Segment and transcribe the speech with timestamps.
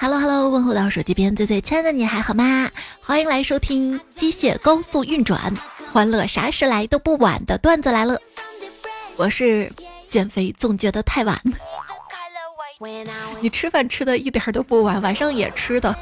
[0.00, 2.70] Hello Hello，问候到手机边最最亲爱的你还好吗？
[3.02, 5.52] 欢迎来收听机械高速运转，
[5.92, 8.18] 欢乐啥时来都不晚的段子来了。
[9.16, 9.70] 我是
[10.08, 11.38] 减肥总觉得太晚，
[13.40, 15.94] 你吃饭吃的一点都不晚，晚上也吃的。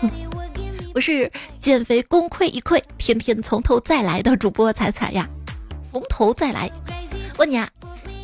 [0.95, 1.30] 我是
[1.61, 5.29] 减肥功亏一篑，天天从头再来的主播彩彩呀，
[5.91, 6.70] 从头再来。
[7.36, 7.68] 问你啊。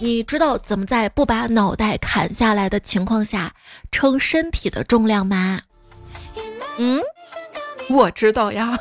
[0.02, 3.54] 你知道怎么在不把脑袋砍下来的情况下
[3.92, 5.60] 称身体的重量吗？
[6.79, 7.00] 嗯，
[7.88, 8.76] 我知道呀，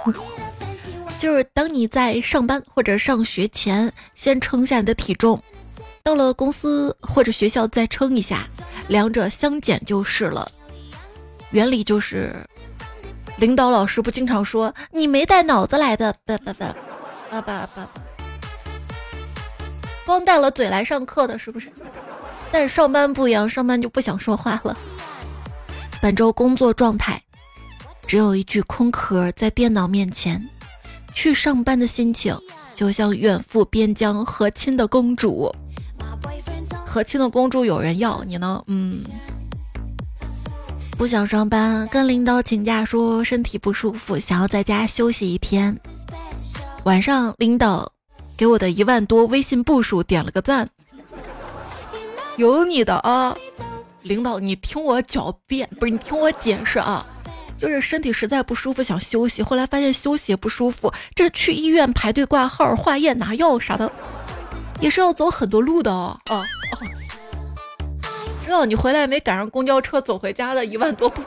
[1.20, 5.40] 就是当你在上班或者上学前先称下你的体重，
[6.02, 8.48] 到了公司或者学校再称一下，
[8.88, 10.52] 两者相减就是了。
[11.52, 12.36] 原理就是，
[13.38, 18.11] 领导老师不经常说你没带脑子来的，不不不，啊不不不。
[20.06, 21.70] 光带了嘴来上课的，是不是？
[22.52, 24.78] 但是上班不一样，上班就不想说话了。
[26.02, 27.22] 本周工作状态，
[28.08, 30.50] 只有一具空壳在电脑面前。
[31.14, 32.38] 去上班的心情，
[32.74, 35.54] 就像远赴边疆和亲的公主。
[36.86, 39.04] 和亲的公主有人要你呢，嗯。
[40.98, 45.80] 不想上班，跟领导请假说身体不舒服，想要在家休息一天。
[46.86, 47.92] 晚上领导。
[48.42, 50.68] 给我的一万多微信步数点了个赞，
[52.38, 53.38] 有你的啊，
[54.02, 57.06] 领导，你听我狡辩，不是你听我解释啊，
[57.60, 63.92] 就是身体实在不舒服想休息，后来发现休息也不舒服，这去医院排队挂号、化验、拿药啥的，
[64.80, 66.18] 也是要走很多路的哦。
[66.26, 66.74] 啊啊，
[68.44, 71.22] 知道你回来没赶上公交车走回家的一万多步，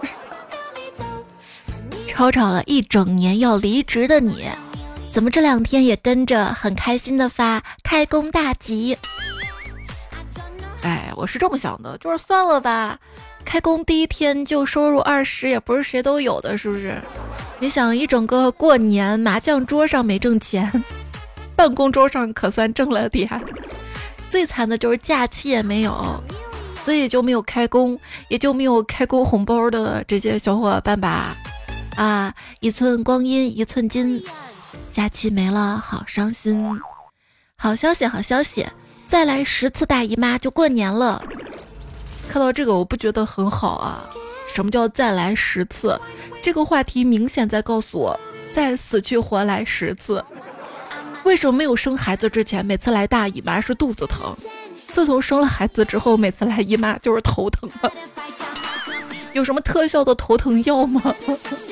[2.09, 4.49] 吵吵了一整年要离职的你。
[5.15, 8.99] 怎么这两天也跟着很开心的发开工大吉？
[10.83, 12.99] 哎，我是这么想的，就是算了吧，
[13.45, 17.01] 开工第一天就收入二十，也不是谁都有的，是不是？
[17.61, 20.85] 你想一整个过年，麻将桌上没挣钱，
[21.55, 23.29] 办公桌上可算挣了点。
[24.29, 26.21] 最惨的就是假期也没有，
[26.85, 31.37] 所以就没有开工，也就没有开工红包的这些小伙伴吧？
[31.95, 34.21] 啊，一寸光阴一寸金。
[34.95, 36.81] 假期没了，好伤心。
[37.57, 38.65] 好消息，好消息，
[39.09, 41.21] 再来十次大姨妈就过年了。
[42.29, 44.09] 看到这个，我不觉得很好啊。
[44.49, 46.01] 什么叫再来十次？
[46.41, 48.21] 这个话题明显在告诉我，
[48.53, 50.25] 再死去活来十次。
[51.25, 54.33] 为什么没有生孩子之前，每次来大姨妈是肚子疼？
[54.93, 57.93] 自从生了孩子之后，每次来姨妈就是头疼了。
[59.33, 61.03] 有什么特效的头疼药吗？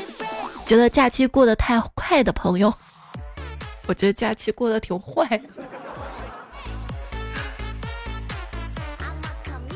[0.66, 2.74] 觉得假期过得太快的朋友。
[3.86, 5.40] 我觉得假期过得挺坏，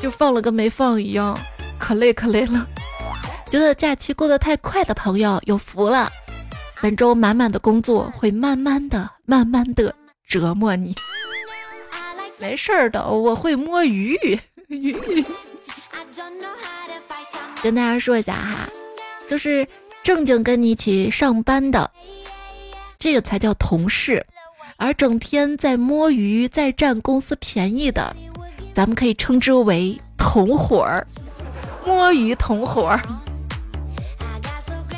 [0.01, 1.37] 就放了跟没放一样，
[1.77, 2.67] 可累可累了。
[3.49, 6.09] 觉得假期过得太快的朋友有福了，
[6.81, 9.93] 本周满满的工作会慢慢的、慢慢的
[10.27, 10.95] 折磨你。
[12.39, 14.39] 没事儿的，我会摸鱼。
[17.63, 18.69] 跟大家说一下哈，
[19.29, 19.67] 就是
[20.03, 21.89] 正经跟你一起上班的。
[22.99, 24.25] 这个才叫同事，
[24.77, 28.15] 而整天在摸鱼、在占公司便宜的，
[28.73, 31.05] 咱们可以称之为同伙儿。
[31.85, 33.01] 摸鱼同伙儿。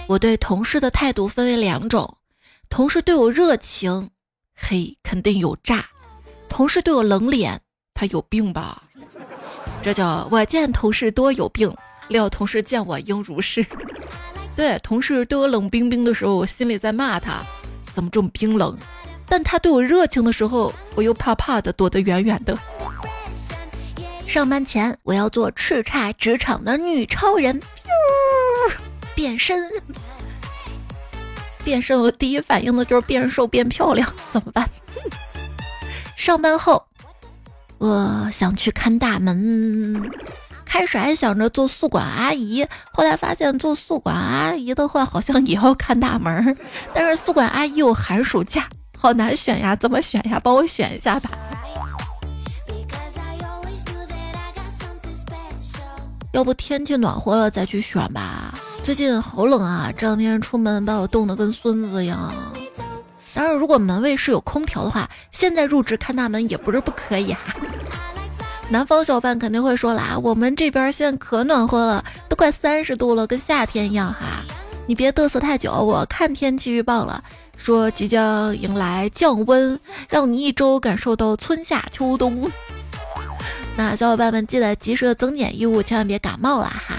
[0.07, 2.17] 我对同事的态度分为两种：
[2.69, 4.09] 同事对我热情，
[4.55, 5.81] 嘿，肯定有诈；
[6.47, 7.61] 同事对我冷脸，
[7.93, 8.81] 他有病吧？
[9.83, 11.71] 这叫我见同事多有病，
[12.07, 13.65] 料同事见我应如是。
[14.55, 17.45] 对，同事对我冷冰冰的时候，我心里在骂他。
[17.93, 18.77] 怎么这么冰冷？
[19.27, 22.57] 但他对我热情的时候，我又怕怕的躲得远远的。
[24.25, 27.59] 上班前我要做叱咤职场的女超人，
[29.13, 29.63] 变身。
[31.63, 34.67] 变身，我第一反应的就是变瘦变漂亮，怎么办？
[36.15, 36.87] 上班后，
[37.77, 40.09] 我想去看大门。
[40.69, 42.63] 开始还想着做宿管阿姨，
[42.93, 46.55] 后来发现做宿管阿姨的话，好像也要看大门。
[46.93, 50.39] 但是宿管阿姨有寒暑假，好难选呀，怎么选呀？
[50.41, 51.31] 帮我选一下吧。
[56.33, 58.53] 要不天气暖和了再去选吧。
[58.83, 62.31] 最近好冷啊，这两天出门把我冻得跟孙子一样。
[63.33, 67.55] 当然，如果门卫是有空调的话，现在入职看大门也不是不可以哈。
[68.71, 74.43] 南方小伙伴肯定会说啦，我们这边现在可暖和了，都快三十度了，跟夏天一样哈。
[74.85, 77.23] 你别嘚瑟太久，我看天气预报了，
[77.57, 82.47] 说即将迎来降温，让你一周感受到春夏秋冬。
[83.75, 86.95] 那小伙伴们记得及时的增减衣物，千万别感冒了哈。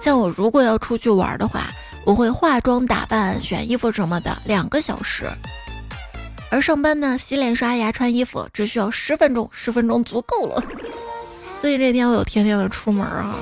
[0.00, 1.68] 像我如果要出去玩的话，
[2.04, 5.30] 我会化妆打扮、选衣服什么的两个小时，
[6.52, 10.62] 而上班呢，洗脸、刷牙、穿衣服只需要十分钟，十分钟足够了。
[11.58, 13.34] 最近这天我有天天的出门啊，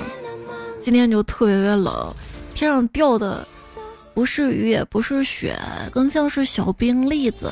[0.81, 2.15] 今天就特别特别冷，
[2.55, 3.45] 天上掉的
[4.15, 5.59] 不是雨也不是雪，
[5.91, 7.51] 更像是小冰粒子，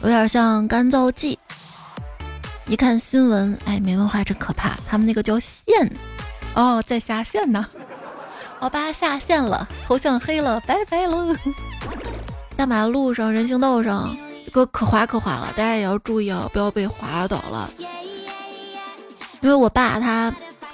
[0.00, 1.36] 有点像干燥剂。
[2.66, 5.92] 一看新闻，哎，没文化真可怕，他们那个叫线，
[6.54, 7.66] 哦，在下线呢。
[8.60, 11.34] 好吧，下线了，头像黑了，拜拜喽。
[12.60, 14.14] 大马路上、人行道上，
[14.44, 17.70] 这个可滑可滑了，大家也要注意啊，不要被滑倒了。
[19.40, 20.30] 因为我爸他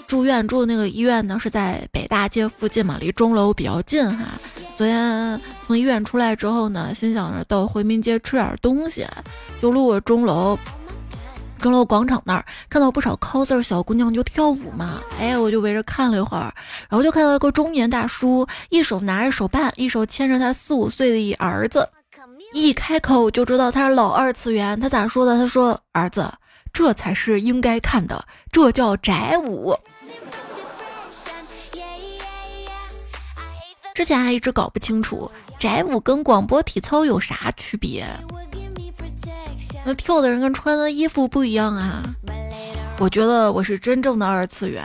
[0.09, 4.25] 住院住的那个医院呢，是在北大街附近嘛，离钟楼比较近哈。
[4.77, 9.07] 昨天从医院出来之后呢，心想着到回民街吃点东西，
[9.63, 10.59] 就路过钟楼。
[11.61, 16.55] 钟楼广场那儿看到不少 coser 小姑娘就跳舞嘛，哎，我就围着看了一会儿，
[16.89, 21.89] 然后就看到一个中年大叔，一手拿着手办，一手牵着他四五岁的一儿子，
[22.53, 24.79] 一开口就知道他是老二次元。
[24.79, 25.37] 他咋说的？
[25.37, 26.33] 他说：“儿子，
[26.73, 29.77] 这才是应该看的，这叫宅舞。”
[33.95, 38.07] 之前还一直搞不清楚宅舞跟广播体操有啥区别。
[39.89, 42.03] 那跳的人跟穿的衣服不一样啊！
[42.99, 44.85] 我觉得我是真正的二次元，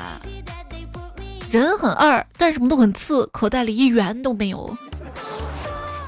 [1.49, 4.77] 人很二，干什么都很次，口袋里一元都没有，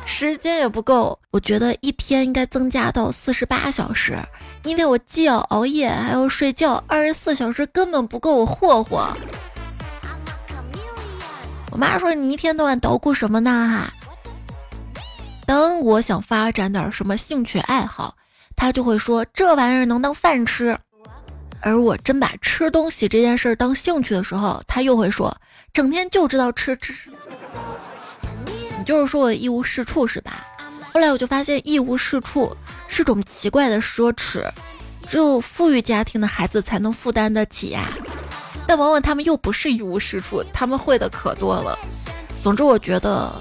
[0.05, 1.17] 时间也不够。
[1.31, 4.15] 我觉得一天应该增加到四十八小时，
[4.63, 9.07] 因为我既要熬夜还要睡觉，二十四小时根本不够我霍霍。
[11.71, 13.49] 我妈说你一天到晚捣鼓什么呢？
[13.67, 13.91] 哈，
[15.47, 18.13] 当我想发展点什么兴趣爱好。
[18.55, 20.77] 他就会说这玩意儿能当饭吃，
[21.61, 25.35] 而我真把吃东西这件事儿当兴趣的时候，他又会说
[25.73, 27.09] 整天就知道吃吃。
[28.77, 30.45] 你就是说我一无是处是吧？
[30.93, 32.55] 后来我就发现一无是处
[32.87, 34.47] 是种奇怪的奢侈，
[35.07, 37.89] 只有富裕家庭的孩子才能负担得起呀。
[38.67, 41.77] 但往往他们又不是一无是处，他们会的可多了。
[42.41, 43.33] 总之，我觉得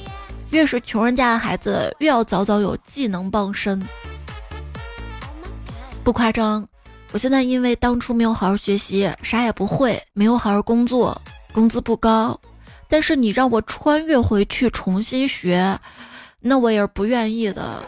[0.50, 3.80] 越是穷人家的孩子，越要早早有技能傍身。
[6.04, 6.68] 不夸张，
[7.12, 11.20] 我现在因为当初没有好好学习，啥也不会，没有好好工作，
[11.52, 12.38] 工资不高。
[12.88, 15.78] 但是你让我穿越回去重新学，
[16.40, 17.82] 那我也是不愿意的。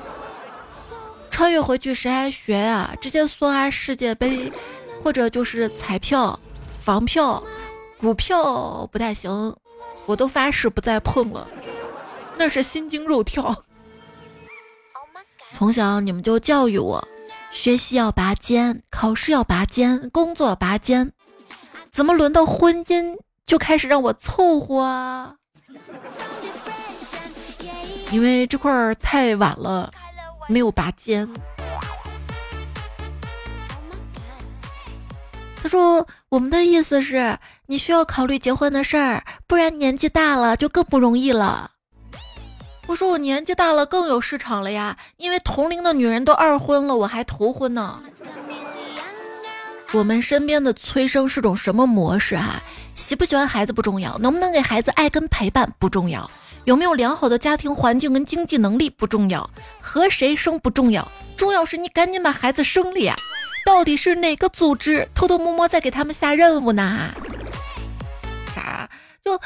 [1.28, 2.94] 穿越回去谁还学呀？
[3.00, 4.52] 直接梭哈世界杯，
[5.02, 6.38] 或者就是彩票、
[6.80, 7.42] 房票、
[7.98, 9.54] 股票不太行，
[10.06, 11.48] 我都发誓不再碰了，
[12.36, 13.64] 那是心惊肉跳。
[15.50, 17.06] 从小你们就教育我。
[17.54, 21.12] 学习要拔尖，考试要拔尖，工作拔尖，
[21.92, 23.16] 怎么轮到婚姻
[23.46, 25.36] 就开始让我凑合啊？
[28.10, 29.90] 因为这块儿太晚了，
[30.48, 31.32] 没有拔尖。
[35.62, 41.70] 他说：“我们的意思是你需要考虑结婚的事儿，不然年纪大了就更不容易了。”
[42.86, 48.02] 我说我年纪大了更有市场了呀，因为同龄的女人都二婚了，我还头婚呢。
[49.92, 52.62] 我们身边的催生是种什么模式哈？
[52.94, 56.30] 喜不喜欢孩子不重要，能不能给孩子爱跟陪伴不重要，
[56.64, 59.48] 有没有良好的家庭环境跟经济能力不重要，
[59.80, 63.16] 和谁生不重要，重要是你赶紧把孩子生了呀。
[63.64, 67.14] 到底是哪个组织偷偷摸摸在给他们下任务呢？
[68.54, 68.90] 啥？
[69.24, 69.40] 就。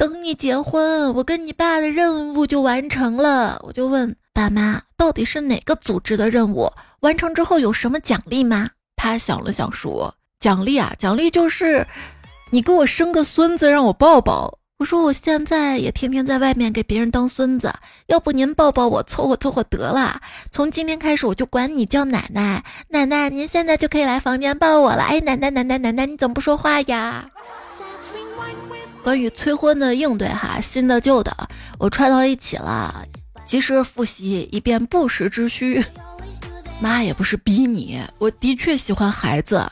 [0.00, 3.60] 等你结婚，我跟你爸的任务就完成了。
[3.62, 6.72] 我就问爸妈，到底是哪个组织的任务？
[7.00, 8.70] 完成之后有什么奖励吗？
[8.96, 11.86] 他想了想说：“奖励啊，奖励就是
[12.48, 17.70] 你给我生个孙子，让我抱抱。”我说：“我现在也天天在外面给别人当孙子，
[18.06, 20.18] 要不您抱抱我，凑合凑合得了。
[20.50, 22.64] 从今天开始，我就管你叫奶奶。
[22.88, 25.02] 奶奶，您现在就可以来房间抱我了。
[25.02, 27.26] 哎，奶奶，奶奶，奶奶，你怎么不说话呀？”
[29.02, 31.34] 关于催婚的应对，哈，新的旧的
[31.78, 33.04] 我串到一起了，
[33.46, 35.84] 及时复习，以便不时之需。
[36.80, 39.68] 妈也不是逼你，我的确喜欢孩子。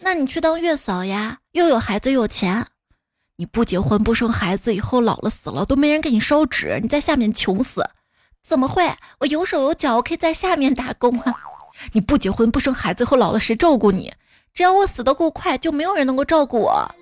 [0.00, 2.66] 那你去当月嫂呀，又有孩子又有钱。
[3.36, 7.82] 你不结婚不生孩子，以后老了死了都没人给你烧纸，你在下面穷死。
[8.42, 8.88] 怎么会？
[9.20, 11.34] 我有手有脚，我可以在下面打工啊。
[11.92, 14.12] 你不结婚不生孩子，以后老了谁照顾你？
[14.52, 16.94] 只要我死得够快，就没有人能够照顾我。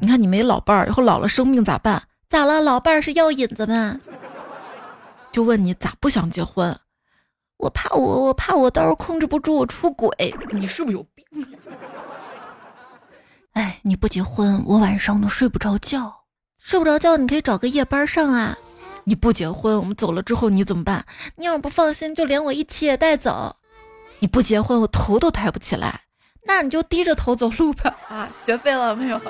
[0.00, 2.02] 你看你没老伴儿，以后老了生病咋办？
[2.28, 2.60] 咋了？
[2.60, 4.00] 老伴儿是药引子吗？
[5.32, 6.76] 就问你咋不想结婚？
[7.58, 10.34] 我怕我，我怕我到时候控制不住我出轨。
[10.52, 11.26] 你是不是有病？
[13.54, 16.24] 哎，你不结婚，我晚上都睡不着觉。
[16.62, 18.56] 睡不着觉，你可以找个夜班上啊。
[19.04, 21.04] 你不结婚，我们走了之后你怎么办？
[21.36, 23.56] 你要是不放心，就连我一起也带走。
[24.20, 26.02] 你不结婚，我头都抬不起来。
[26.44, 27.96] 那你就低着头走路吧。
[28.08, 29.20] 啊，学废了没有？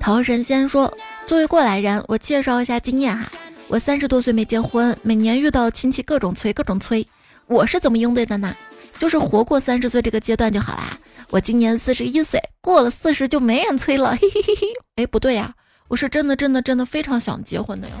[0.00, 0.92] 桃神仙说
[1.26, 3.30] ：“作为过来人，我介绍一下经验哈。
[3.68, 7.06] 我三十多岁没结婚，每年遇到亲戚各种催，各种催，
[7.46, 8.54] 我是怎么应对的呢？
[8.98, 10.98] 就是活过三十岁这个阶段就好啦。
[11.30, 14.10] 我今年四十一岁，过了四十就没人催了。
[14.12, 14.66] 嘿嘿嘿嘿。
[14.96, 15.54] 哎，不对呀，
[15.88, 17.94] 我是真的真的真的非常想结婚的哟。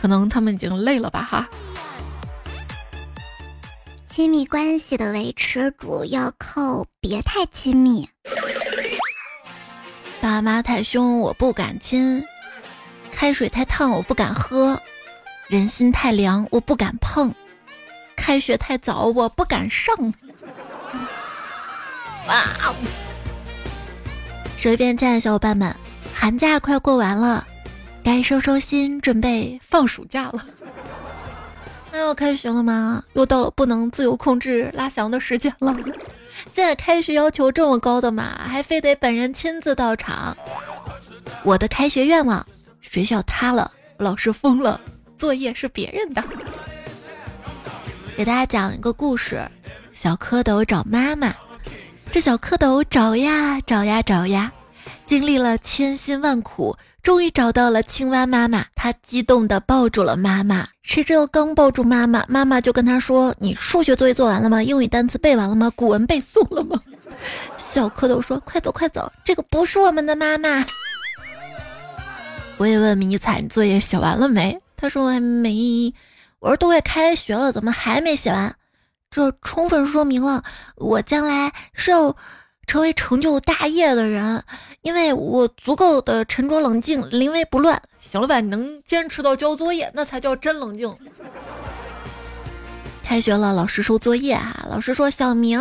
[0.00, 1.48] 可能他们已经累了吧哈。
[4.14, 8.06] 亲密关系的维持主要靠别太亲密。”
[10.20, 12.22] 爸妈太凶，我不敢亲；
[13.10, 14.76] 开水太烫，我不敢喝；
[15.48, 17.32] 人心太凉，我不敢碰；
[18.14, 19.96] 开学太早，我不敢上。
[22.28, 22.44] 哇！
[24.58, 25.74] 手边亲爱的小伙伴们，
[26.12, 27.46] 寒假快过完了，
[28.04, 30.44] 该收收心，准备放暑假了。
[31.92, 33.04] 那要开学了吗？
[33.12, 35.76] 又到了不能自由控制拉翔的时间了。
[36.54, 40.34] 现在开学要求这么高的嘛，还非得本人亲自到场。
[41.44, 42.44] 我的开学愿望：
[42.80, 44.80] 学校塌了，老师疯了，
[45.18, 46.24] 作业是别人的。
[48.16, 49.46] 给大家讲一个故事：
[49.92, 51.34] 小蝌蚪找妈妈。
[52.10, 54.50] 这小蝌蚪找呀找呀找呀，
[55.04, 56.74] 经历了千辛万苦。
[57.02, 60.68] 终于找到了青蛙妈妈，他激动地抱住了妈妈。
[60.84, 64.62] 谁知道刚抱住妈妈，妈妈就跟他说：“你数学作业做完了吗？
[64.62, 65.68] 英语单词背完了吗？
[65.74, 66.80] 古文背诵了吗？”
[67.58, 70.64] 小蝌蚪说：“快走快走，这个不是我们的妈妈。”
[72.56, 75.92] 我也问迷彩：“你作业写完了没？”他说：“还没。”
[76.38, 78.54] 我说：“都快开学了，怎么还没写完？”
[79.10, 80.44] 这充分说明了
[80.76, 82.16] 我将来是要。
[82.72, 84.42] 成为成就大业的人，
[84.80, 87.82] 因为我足够的沉着冷静，临危不乱。
[88.00, 88.40] 行了吧？
[88.40, 90.90] 你能坚持到交作业，那才叫真冷静。
[93.04, 94.66] 开学了，老师收作业啊。
[94.70, 95.60] 老师说：“小明，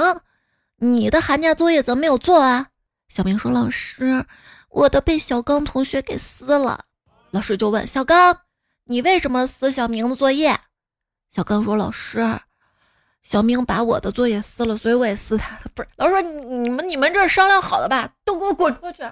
[0.78, 2.68] 你的寒假作业怎么没有做啊？”
[3.14, 4.26] 小明说：“老师，
[4.70, 6.86] 我的被小刚同学给撕了。”
[7.32, 8.38] 老师就问：“小刚，
[8.86, 10.58] 你为什么撕小明的作业？”
[11.30, 12.40] 小刚说：“老师。”
[13.24, 15.58] 小明把我的作业撕了，所以我也撕他。
[15.74, 18.10] 不是，老师说你你们你们这商量好了吧？
[18.26, 19.04] 都给我滚出去！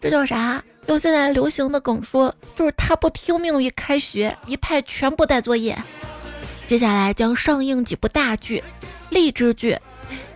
[0.00, 0.62] 这叫啥？
[0.86, 5.76] 用现在流行的梗说，就是他不听命于开学，一派全部带作业。
[6.66, 8.62] 接下来将上映几部大剧，
[9.10, 9.78] 励志剧，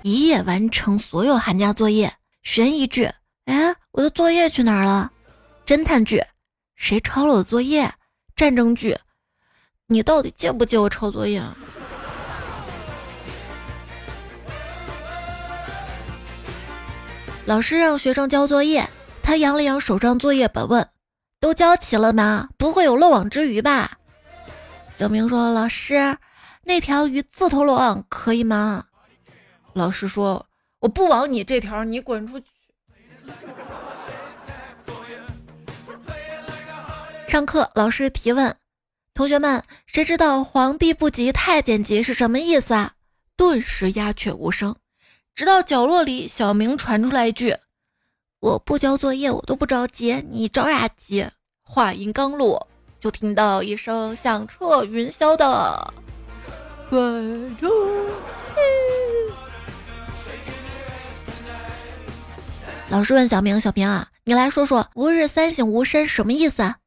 [0.03, 2.09] 一夜完成所有寒假作业；
[2.43, 3.11] 悬疑剧，
[3.47, 5.11] 哎，我的作业去哪儿了？
[5.65, 6.23] 侦探剧，
[6.75, 7.93] 谁抄了我的作业？
[8.35, 8.97] 战争剧。
[9.93, 11.39] 你到底借不借我抄作业？
[11.39, 11.57] 啊？
[17.45, 18.89] 老师让学生交作业，
[19.23, 20.89] 他扬了扬手上作业本，问
[21.41, 22.49] ：“都交齐了吗？
[22.57, 23.99] 不会有漏网之鱼吧？”
[24.97, 26.17] 小明说：“老师，
[26.63, 28.85] 那条鱼自投罗网可以吗？”
[29.75, 30.47] 老师说
[30.79, 32.47] ：“我不往你这条，你滚出去。”
[37.27, 38.55] 上课，老师提问。
[39.23, 42.95] 同学们，谁知道“皇帝不急太监急”是什么意思啊？
[43.37, 44.75] 顿时鸦雀无声，
[45.33, 47.57] 直到角落里小明传出来一句
[48.43, 51.25] ：“我不交作业，我都不着急，你着啥急？”
[51.63, 52.67] 话音刚落，
[52.99, 55.95] 就听到一声响彻云霄的
[56.91, 58.55] “滚出去”。
[62.91, 66.79] 老师问小明：“小明啊，你来说说‘吾日三省吾身’什么意思？”啊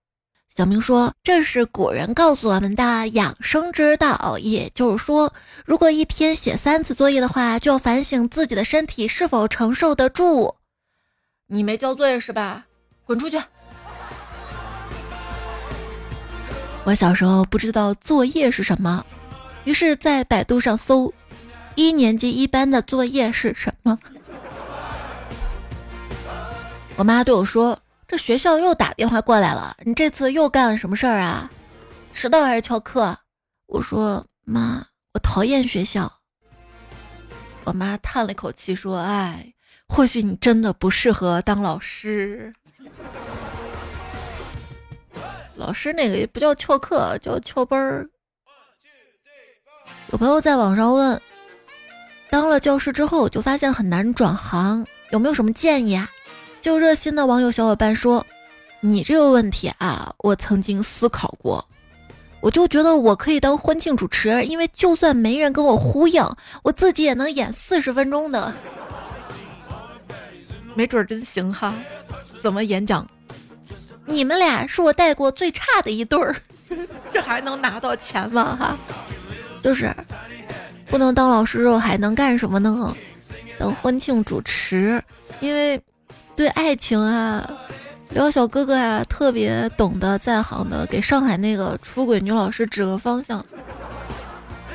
[0.56, 5.34] 小明说：“这是古人告诉我们的养生之道，也就是说，
[5.66, 10.56] 如果一天写三次作业的话，就要反省自己的身体是否承受得住。
[11.48, 12.64] 你没交作业是吧？
[13.04, 13.38] 滚出去！
[16.86, 19.06] 我小时候不知道作业是什么，
[19.66, 21.14] 于是，在百度上搜
[21.76, 24.00] 一年级一班的作业是什么。
[26.96, 31.50] 我妈对我说。”这学校又打电话过来了，你这次又干了什么事儿啊？
[32.14, 33.18] 迟到还是翘课？
[33.66, 36.22] 我说妈，我讨厌学校。
[37.64, 39.54] 我妈叹了一口气说：“哎，
[39.88, 42.54] 或许你真的不适合当老师。
[45.56, 48.08] 老师那个也不叫翘课，叫翘班儿。”
[50.12, 51.20] 有朋友在网上问，
[52.30, 56.08] 当了教师之后就发现很难转行，有没有什么建议啊？
[56.66, 58.26] 就热心的网友小伙伴说
[58.82, 61.64] ：“你这个问题啊，我曾经思考过。
[62.42, 66.28] 我就觉得我可以当婚庆主持，因为就算没人跟我呼应，
[66.64, 68.52] 我自己也能演四十分钟的，
[70.74, 71.72] 没准真行哈。
[72.42, 73.08] 怎么演讲？
[74.08, 76.36] 你们俩是我带过最差的一对儿，
[77.14, 78.58] 这还能拿到钱吗？
[78.60, 78.76] 哈，
[79.62, 79.96] 就是
[80.88, 82.92] 不能当老师，我还能干什么呢？
[83.60, 85.00] 等婚庆主持，
[85.42, 85.80] 因为
[86.36, 87.50] 对爱情啊。
[88.12, 93.44] 刘小哥哥啊，特别懂得在行的，给上海那个出轨女老师指个方向。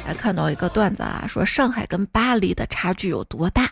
[0.04, 3.70] 还看到一个段子啊，说上海跟巴黎的差距有多大？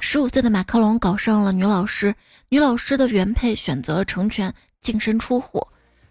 [0.00, 2.14] 十五岁的马克龙搞上了女老师，
[2.48, 5.64] 女老师的原配选择了成全，净身出户。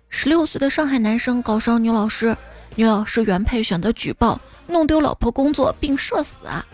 [0.09, 2.35] 十六岁的上海男生搞上女老师，
[2.75, 6.65] 女老师原配选择举报，弄丢老婆工作并社死啊。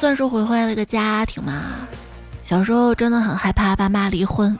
[0.00, 1.86] 算是毁坏了一个家庭嘛。
[2.44, 4.52] 小时候真的很害怕爸妈离婚，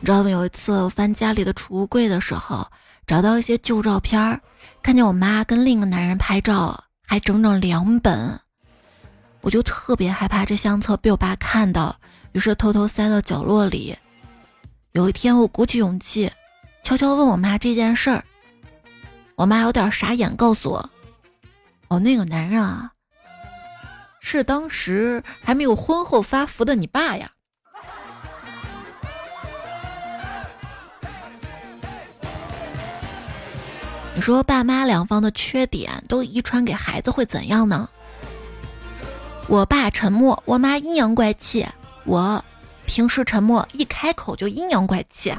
[0.00, 0.30] 你知道吗？
[0.30, 2.66] 有一次翻家里的储物柜的时候，
[3.06, 4.40] 找到一些旧照片，
[4.82, 8.38] 看见我妈跟另一个男人拍照，还整整两本，
[9.40, 11.96] 我就特别害怕这相册被我爸看到，
[12.32, 13.96] 于是偷偷塞到角落里。
[14.92, 16.30] 有一天我鼓起勇气，
[16.82, 18.22] 悄悄问我妈这件事儿，
[19.34, 20.90] 我妈有点傻眼，告诉我
[21.88, 22.92] ：“哦，那个男人啊。”
[24.30, 27.30] 是当时还没有婚后发福的你爸呀？
[34.14, 37.88] 你说爸妈两方的缺点都遗传给孩子会怎样呢？
[39.46, 41.64] 我爸沉默，我妈阴阳怪气；
[42.04, 42.44] 我
[42.84, 45.34] 平时沉默，一开口就阴阳怪气。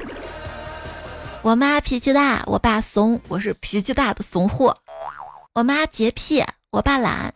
[1.44, 4.76] 我妈脾气大，我爸怂，我是脾气大的怂货。
[5.54, 7.32] 我妈洁癖，我爸懒。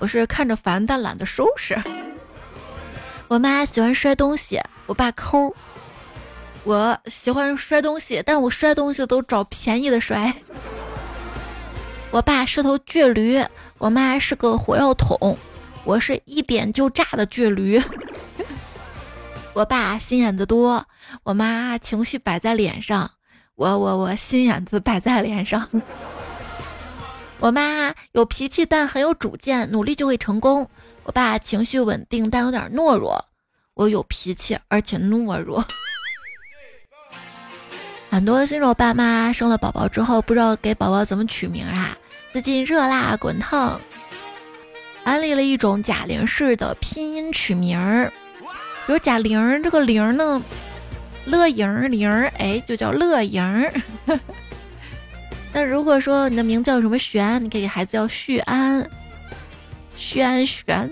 [0.00, 1.80] 我是看着烦，但懒得收拾。
[3.28, 5.54] 我妈喜欢摔东西，我爸抠。
[6.64, 10.34] 我喜欢摔东西，但我摔东西都找便宜的摔。
[12.10, 13.44] 我爸是头倔驴，
[13.78, 15.36] 我妈是个火药桶，
[15.84, 17.80] 我是一点就炸的倔驴。
[19.52, 20.86] 我爸心眼子多，
[21.24, 23.10] 我妈情绪摆在脸上，
[23.54, 25.68] 我我我心眼子摆在脸上。
[27.40, 30.68] 我妈有脾气，但很有主见，努力就会成功。
[31.04, 33.24] 我爸情绪稳定，但有点懦弱。
[33.72, 35.64] 我有脾气，而且懦弱。
[38.10, 41.96] 很多新手爸妈生了宝宝之后，不知道给宝宝怎么取名啊。
[42.30, 43.80] 最近热辣滚烫，
[45.04, 48.12] 安利了一种贾玲式的拼音取名儿，
[48.86, 50.42] 比如贾玲这个玲呢，
[51.24, 53.72] 乐莹玲，哎，就叫乐莹。
[55.52, 58.88] 那如果说你的名字叫什么玄，你可以给孩子叫旭安，
[59.96, 60.88] 旭安玄。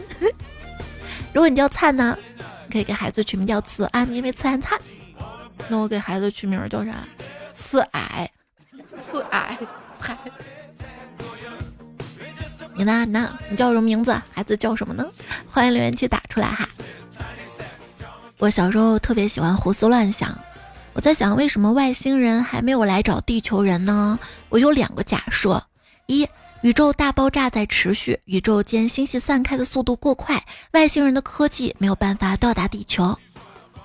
[1.32, 2.18] 如果你叫灿呢，
[2.66, 4.78] 你可以给孩子取名叫慈安，因为慈安灿。
[5.68, 6.92] 那我给孩子取名叫啥？
[7.54, 8.30] 慈矮，
[9.00, 9.56] 慈矮。
[10.00, 10.16] 嗨，
[12.74, 13.04] 你呢？
[13.04, 13.38] 你呢？
[13.50, 14.12] 你叫什么名字？
[14.32, 15.06] 孩子叫什么呢？
[15.46, 16.68] 欢迎留言区打出来哈。
[18.38, 20.36] 我小时候特别喜欢胡思乱想。
[20.98, 24.18] 我在想，为什么外星人还没有来找地球人呢？
[24.48, 25.62] 我有两个假设：
[26.06, 26.26] 一，
[26.62, 33.16] 宇宙大爆炸在持续，宇宙间星系散开的速度过快，外星人的科技没有办法到达地球；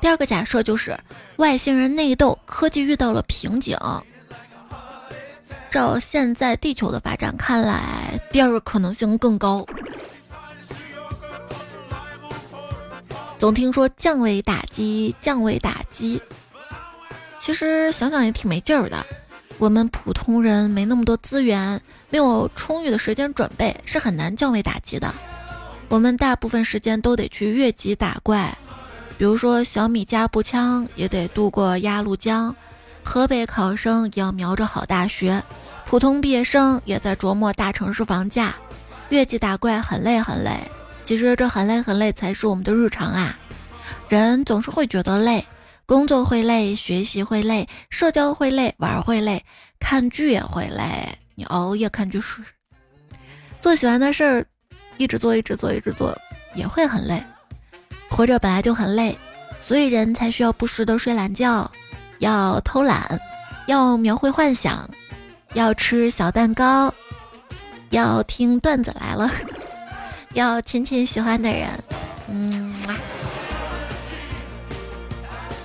[0.02, 1.00] 第二个假设就是
[1.36, 3.78] 外星人内斗，科技遇到了瓶颈。
[5.70, 9.64] 照现在地球的发展看来，第二个可能性更高。
[13.38, 16.20] 总听说降维打击，降维打击。
[17.44, 19.06] 其实想想也挺没劲儿的，
[19.58, 25.14] 我们普通人没那么多资源，没有充裕的时间准备，是很难降维打击的。
[25.90, 28.58] 我们大部分时间都得去越级打怪，
[29.18, 32.56] 比如说小米加步枪也得渡过鸭绿江，
[33.04, 35.44] 河北考生也要瞄着好大学，
[35.86, 38.56] 普通毕业生也在琢磨大城市房价。
[39.10, 40.58] 越级打怪很累很累，
[41.04, 43.38] 其实这很累很累才是我们的日常啊。
[44.08, 45.46] 人总是会觉得累。
[45.86, 49.44] 工作会累，学习会累，社交会累，玩会累，
[49.80, 51.18] 看剧也会累。
[51.36, 52.42] 你熬夜看剧是
[53.60, 54.46] 做喜欢的事儿，
[54.98, 56.18] 一直做，一直做，一直做，
[56.56, 57.22] 也会很累。
[58.10, 59.18] 活着本来就很累，
[59.60, 61.70] 所以人才需要不时的睡懒觉，
[62.20, 63.20] 要偷懒，
[63.68, 64.90] 要描绘幻想，
[65.54, 66.94] 要吃小蛋糕，
[67.90, 69.30] 要听段子来了，
[70.34, 71.70] 要亲亲喜欢的人。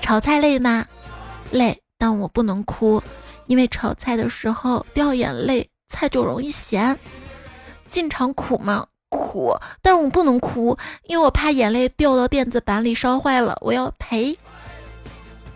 [0.08, 0.86] 炒菜累吗？
[1.50, 3.02] 累，但我不能哭，
[3.46, 6.98] 因为炒菜的时候掉眼泪，菜就容易咸。
[7.90, 8.86] 进厂苦吗？
[9.10, 14.34] 苦，但我不能哭，因为我怕眼泪掉到电子板里烧坏了，我要赔。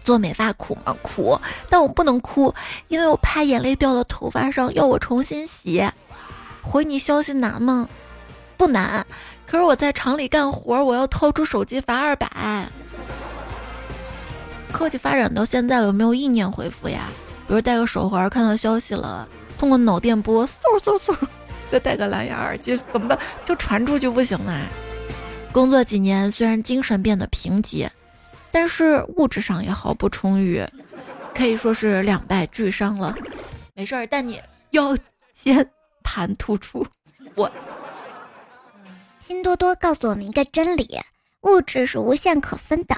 [0.04, 0.94] 做美发苦吗？
[1.00, 2.54] 苦，但我不能哭，
[2.88, 5.82] 因为我怕眼泪掉到头发上，要我重新洗。
[6.60, 7.88] 回你消息难吗？
[8.58, 9.06] 不难，
[9.46, 12.68] 可是我在厂里干活，我要掏出手机罚二百。
[14.72, 17.08] 科技发展到现在了，有没有意念回复呀？
[17.46, 21.14] 比如戴个手环，看到消息了，通过脑电波嗖嗖嗖，
[21.70, 24.66] 再戴个蓝牙耳机，怎么的就传出去不行了？
[25.52, 27.88] 工作几年，虽然精神变得贫瘠，
[28.50, 30.66] 但是物质上也毫不充裕，
[31.35, 33.14] 可以说是两败俱伤了。
[33.74, 34.96] 没事儿，但你腰
[35.32, 35.70] 间
[36.02, 36.87] 盘突出，
[37.37, 37.50] 我。
[39.20, 40.98] 拼多多告诉我们一个真理：
[41.42, 42.96] 物质是无限可分的。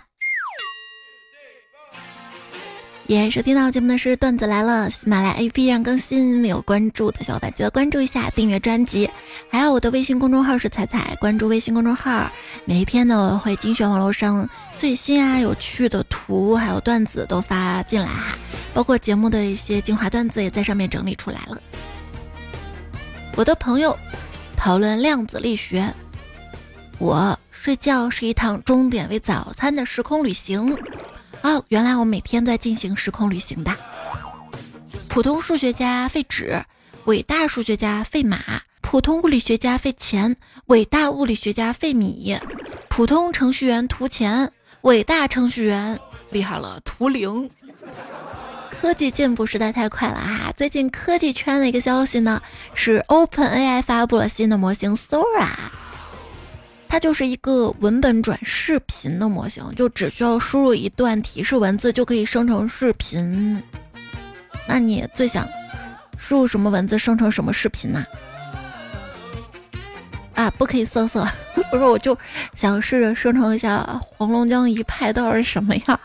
[3.06, 9.10] 也收听到节目的是段子来了，喜马拉雅 APP 上更新，没有关注的小伙伴记得关注一下，订阅专辑。
[9.50, 12.30] 还有我的微信公众号是彩彩，关注微信公众号，
[12.64, 18.38] 每一天呢会精选网络上最新啊有趣的图，还有段子都发进来哈，
[18.72, 21.58] 包括节目的一些精华段子也在上面整理出来了。
[23.36, 23.94] 我的朋友
[24.56, 25.92] 讨论量子力学，
[26.98, 30.74] 我睡觉是一趟终点为早餐的时空旅行。
[31.44, 33.76] 哦，原来我每天都在进行时空旅行的。
[35.08, 36.64] 普通数学家费纸，
[37.04, 38.38] 伟大数学家费马；
[38.80, 40.34] 普通物理学家费钱，
[40.66, 42.40] 伟大物理学家费米；
[42.88, 47.50] 普通程序员图钱，伟大程序员厉害了图零。
[48.70, 50.52] 科技进步实在太快了哈！
[50.56, 52.40] 最近科技圈的一个消息呢，
[52.74, 55.50] 是 OpenAI 发布了新的模型 Sora。
[56.88, 63.60] 它就是一个文本转视频的模型，就只需要输入一段提示文字就可以生成视频。
[64.66, 65.46] 那你最想
[66.16, 68.04] 输入什么文字生成什么视频呢？
[70.34, 71.26] 啊，不可以色色，
[71.70, 72.16] 不是，我就
[72.54, 76.00] 想试着生成一下黄龙江一派到底是什么呀？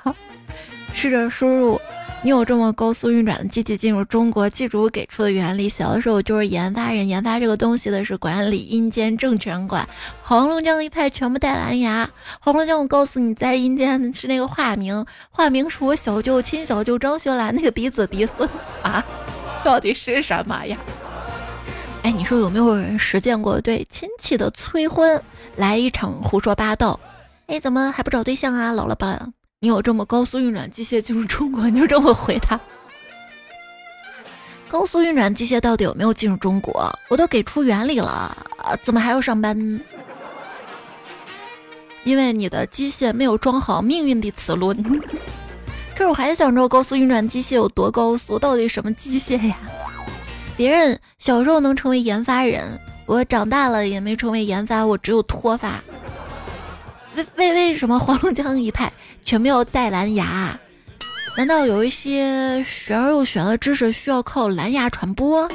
[0.94, 1.80] 试着输入。
[2.21, 5.69] 你有这么高速运转的机器进入中国，记住给出的原理。
[5.69, 9.88] 小的时候就是研发人，研发这个东西的是管理阴间政权管。
[10.21, 12.10] 黄龙江一派全部带蓝牙。
[12.41, 18.47] 黄龙江，我告诉你，在阴间是那个化名，化名是我小舅亲小舅张学兰那个嫡子嫡孙
[18.84, 19.01] 啊，
[19.63, 20.77] 到底是什么呀？
[22.03, 25.23] 哎，你说有没有人实践过对亲戚的催婚，
[25.55, 26.99] 来一场胡说八道？
[27.47, 28.73] 哎，怎么还不找对象啊？
[28.73, 29.29] 老了吧？
[29.62, 32.58] 你有这么高速运转机械进入中国，你就这么回答？
[34.69, 36.89] 高速运转机械到底有没有进入中国？
[37.10, 38.34] 我都给出原理了，
[38.82, 39.82] 怎么还要上班？
[42.06, 44.82] 因为你的机械没有装好命运的齿轮。
[45.93, 49.58] 可是我还是想知道高速运转机械有多高速，到底什么机械呀？
[50.56, 55.84] 别人小时候能成为研发人，我长大了也没成为研发，我只有脱发。
[57.36, 58.91] 为为为什么黄龙江一派
[59.23, 60.60] 全部要带蓝牙？
[61.38, 65.49] 难道有一些玄而又玄的知识需要靠蓝牙传播？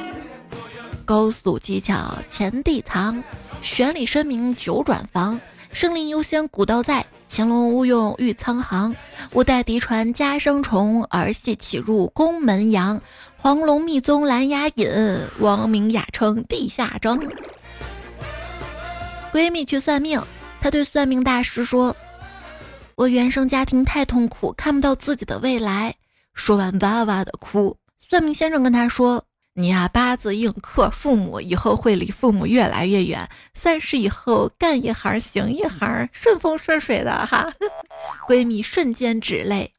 [1.05, 3.23] 高速技巧前地藏，
[3.61, 5.39] 玄理深明九转房。
[5.73, 8.95] 生灵优先古道在，乾隆勿用御苍行。
[9.33, 13.03] 勿待嫡传家生虫，儿戏起入宫门阳。
[13.37, 14.89] 黄龙密宗蓝牙引，
[15.41, 17.21] 王明雅称地下章。
[19.33, 20.23] 闺蜜去算命。
[20.65, 21.95] 他对算命大师说
[22.97, 25.97] ：“我原生家庭太痛苦，看不到自己的未来。”
[26.33, 27.77] 说完哇哇的哭。
[28.09, 33.29] 算命先生跟他说：“你呀，八字硬克父母，以后会离父母越来越远。
[33.53, 37.53] 三十以后干一行行一行，顺风顺水的哈。
[38.27, 39.71] ”闺蜜瞬间止泪。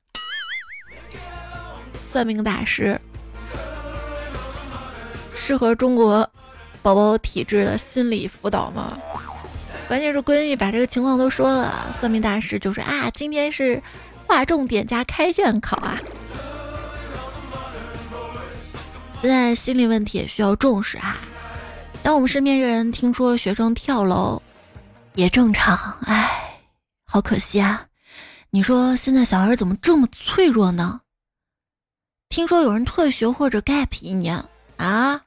[2.08, 3.02] 算命大师
[5.34, 6.30] 适合中国
[6.84, 8.95] 宝宝体质的心理辅导吗？
[9.88, 13.82] 关键是闺蜜把这个情况都说了，算命大师就说啊，今天是
[14.26, 16.00] 划重点加开卷考啊。
[19.21, 21.17] 现在心理问题也需要重视啊。
[22.04, 24.41] 当我们身边人听说学生跳楼，
[25.13, 26.60] 也正常，哎，
[27.06, 27.86] 好可惜啊。
[28.50, 31.02] 你说现在小孩怎么这么脆弱呢？
[32.30, 34.43] 听说有人退学或者 gap 一年
[34.78, 35.21] 啊，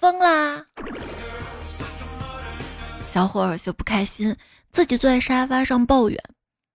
[0.00, 0.64] 疯啦！
[3.16, 4.36] 小伙儿就不开心，
[4.70, 6.22] 自己坐在沙发上抱怨：“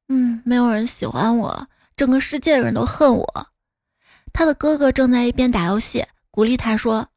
[0.10, 3.47] 嗯，没有人喜欢我，整个世界的人都恨我。”
[4.34, 7.10] 他的哥哥正在一边打游戏，鼓励他说：“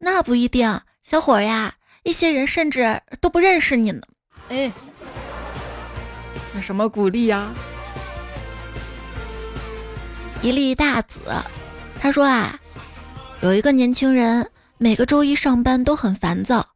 [0.00, 4.02] 那不一定，小伙儿呀，一些人甚至都不认识你呢。”
[4.50, 4.70] 哎，
[6.52, 7.50] 那什么鼓励呀？
[10.42, 11.20] 一粒大子，
[11.98, 12.60] 他说啊，
[13.40, 16.71] 有一个年轻人每个周一上班都很烦躁。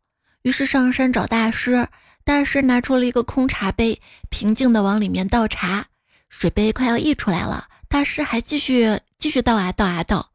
[0.46, 1.88] 于是上山找大师，
[2.22, 5.86] 大师拿出了一个空茶杯，平静地往里面倒茶，
[6.28, 7.66] 水杯快要溢出来了。
[7.88, 10.28] 大师还继续继续倒啊倒啊倒。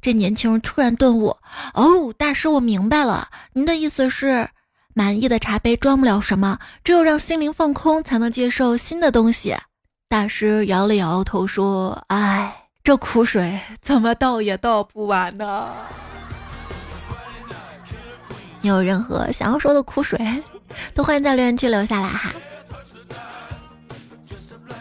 [0.00, 1.36] 这年轻人突然顿悟
[1.74, 4.48] ：“哦，大师，我明白了，您的意思是，
[4.94, 9.56] 满意的茶杯装不了什么，只有让心灵放空，才能接受新的东西。”
[10.08, 15.74] 大师摇了摇头说：“哎，这苦水怎么倒也倒不完呢？
[18.60, 20.18] 你有任何想要说的苦水，
[20.94, 22.32] 都欢迎在留言区留下来哈。”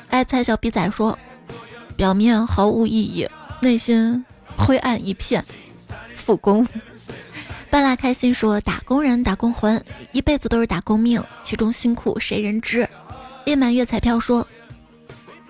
[0.09, 1.17] 爱菜小逼仔说
[1.95, 3.27] ：“表面毫无意义，
[3.61, 4.25] 内心……”
[4.57, 5.45] 灰暗一片，
[6.15, 6.67] 复工。
[7.71, 12.89] 半拉开心说：“打工人打工魂，一辈子都是打工命，其中辛苦谁人知？”
[13.45, 14.45] 夜满月彩票说：“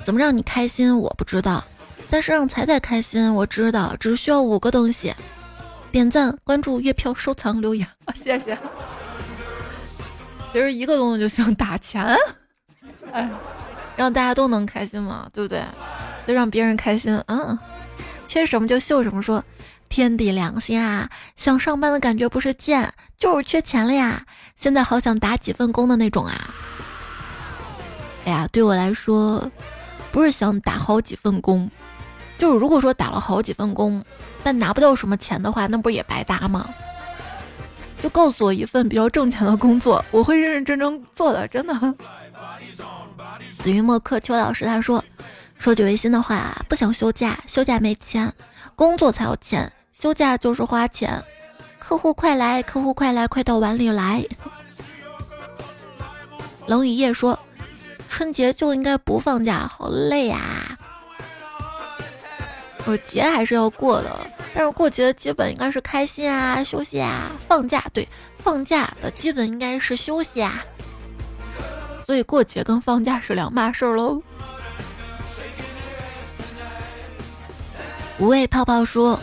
[0.06, 1.64] 怎么让你开心我不知道，
[2.10, 5.16] 但是让彩彩开心我知道，只需要五个东西：
[5.92, 8.14] 点赞、关注、月票、收藏、留言 啊。
[8.14, 8.58] 谢谢。
[10.52, 12.04] 其实一个东西就行，打钱。
[13.12, 13.30] 哎，
[13.96, 15.64] 让大家都能开心嘛，对不对？
[16.26, 17.58] 就让别人开心，嗯。”
[18.28, 19.44] 缺什么就秀什么，说
[19.90, 21.10] 天地良心啊！
[21.36, 24.24] 想上班的感觉不是贱，就是缺钱了呀！
[24.56, 26.54] 现在好想打几份工的那种啊！
[28.26, 29.52] 哎呀，对我来说，
[30.12, 31.72] 不是想打好几份工，
[32.40, 34.04] 就是如果说打了好几份工，
[34.42, 36.68] 但拿不到什么钱的话，那不也白搭吗？
[38.02, 41.76] 就告诉我一份比较挣钱的工作，我会认认真真做的，真的。
[43.60, 45.04] 紫云墨客邱老师他说。
[45.58, 48.34] 说句违心的话，不想休假，休假没钱，
[48.78, 51.22] 工作才有钱，休假就是花钱。
[51.78, 54.26] 客户快来，客户快来，快到碗里来。
[56.66, 57.38] 冷雨夜说，
[58.08, 60.79] 春节就应该不放假，好累呀。
[62.90, 64.20] 我节还是要过的，
[64.52, 68.08] 但是过节的基本应该是开心啊，休息啊，放假对，
[68.44, 70.64] 放假的基本应该是休息啊。
[72.08, 74.20] 所以过节跟放假是两码事喽。
[78.18, 79.20] 无畏泡泡说：“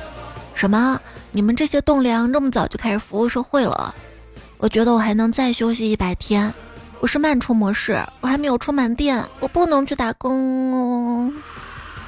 [0.55, 1.01] 什么？
[1.33, 3.93] 你们这些栋梁这么早就开始服务社会了？
[4.59, 6.55] 我觉得我还能再休息一百天。
[7.01, 11.35] 我是慢充模式，我还没有充满电，我不能去打工。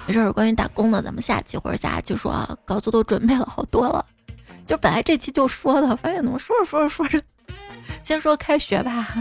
[0.08, 2.56] 没事，关于打工的，咱们下期或者下期说啊。
[2.64, 4.02] 稿子都准备了好多了，
[4.66, 7.22] 就本来这期就说的，发现怎么说着说着说着，
[8.02, 9.14] 先说开学吧。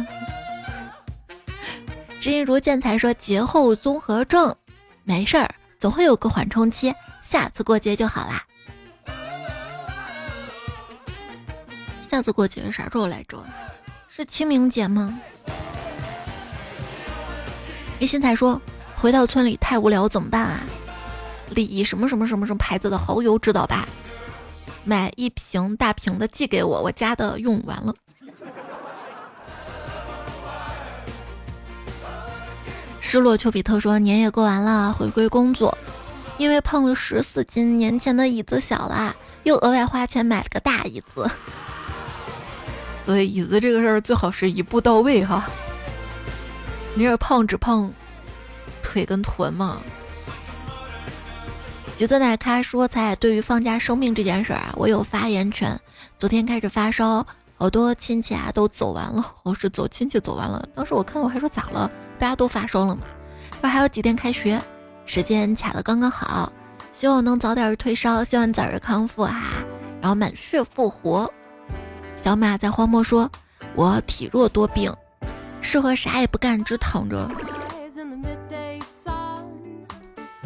[2.22, 4.56] 知音如见才说节后综合症，
[5.04, 8.46] 没事儿，总会有个缓冲期。”下次过节就好啦。
[12.10, 13.44] 下次过节啥时候来着？
[14.08, 15.20] 是清明节吗？
[18.00, 18.62] 一心才说
[19.00, 20.62] 回到村里太无聊，怎么办啊？
[21.52, 23.88] 李什么什么什么什么牌子的蚝油知道吧？
[24.84, 27.94] 买一瓶大瓶的寄给我，我家的用完了。
[33.00, 35.78] 失落丘比特说年也过完了，回归工作。
[36.38, 41.30] 因为胖了十四斤，年前的椅子小了，又额外花钱买了个大椅子。
[43.06, 45.48] 所以椅子这个事儿最好是一步到位哈。
[46.96, 47.92] 你这胖只胖
[48.98, 49.78] 腿跟臀嘛。
[51.96, 55.80] 橘子奶咖说：“才对于放假生病这件事儿啊，我有发言权。
[56.18, 57.24] 昨天开始发烧，
[57.60, 60.68] 好多亲戚啊都走完了， 我是走亲戚走完了。
[60.74, 61.88] 当时我看我还说咋了？
[62.18, 63.04] 大家都发烧了嘛？
[63.62, 64.60] 说还有几天开学。”
[65.06, 66.52] 时间卡的刚刚好，
[66.92, 69.44] 希望能早点退烧，希望早日康复哈，
[70.02, 71.32] 然后满血复活。
[72.16, 73.30] 小马在荒漠说
[73.76, 74.92] ：“我体弱多病，
[75.62, 77.30] 适合啥也不干，只躺着。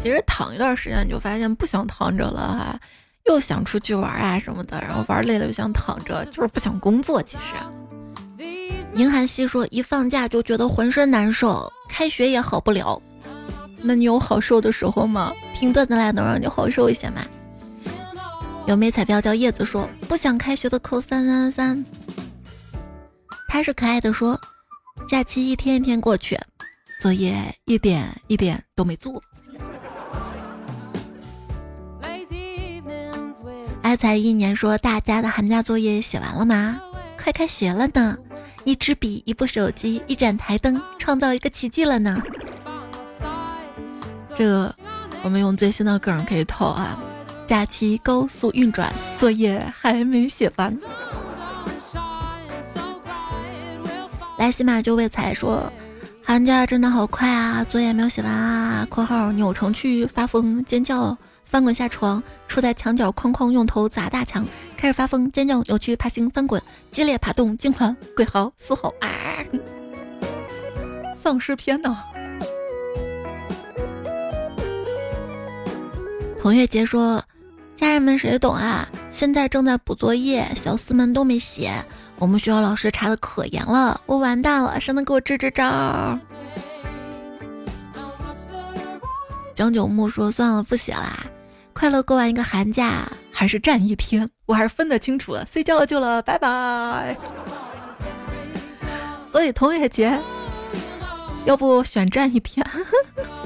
[0.02, 2.80] 其实躺一段时间，你就发现不想躺着了哈，
[3.28, 7.22] 又想出去玩啊什么的，然后玩累了就想躺着，就是不想工作。
[7.22, 7.56] 其实，
[8.94, 13.00] 宁寒溪说：一放假就觉得浑身难受，开学也好不了。”
[13.84, 15.32] 那你有好受的时候吗？
[15.54, 17.22] 听段子来能让你好受一些吗？
[18.68, 21.86] 有没彩票叫叶子说不想开学的扣三三三。
[23.48, 24.40] 他是可爱的说，
[25.08, 26.40] 假期一天一天过去，
[27.02, 29.22] 作业一点一点都没做。
[33.82, 36.80] 爱才一年说大家的寒假作业写完了吗？
[37.22, 38.17] 快开学了呢，
[38.63, 42.22] 一支笔，一部手机，一盏台灯，创造一个奇迹了呢。
[44.38, 44.74] 这个
[45.24, 46.98] 我们用最新的梗可以套啊！
[47.46, 50.78] 假期高速运转，作业还没写完。
[54.38, 55.72] 来喜马就为财说，
[56.24, 57.63] 寒假真的好快啊！
[57.63, 61.17] 作业没有写完啊！（括号扭成去发疯尖叫，
[61.52, 69.10] 翻滚下床，杵在墙角哐哐用头砸大墙，开始发疯尖叫，扭曲爬行翻滚，激烈爬动惊魂鬼嚎嘶吼啊！
[71.14, 71.98] 丧尸片呢？
[76.42, 77.22] 童月杰说
[77.76, 78.88] ：“家人们谁懂啊？
[79.12, 81.74] 现在正在补作业，小四们都没写。
[82.18, 86.18] 我们学校老师查的可严了，我完蛋了，谁能给我支支招？”
[89.54, 91.26] 江九木说：“算了，不写啦。
[91.82, 95.44] 快乐过完一个寒假，还是站一天，我还是分得清楚的。
[95.52, 97.17] 睡觉就了，拜拜。”
[99.32, 100.15] 所以童月杰，
[101.44, 102.63] 要不选站一天？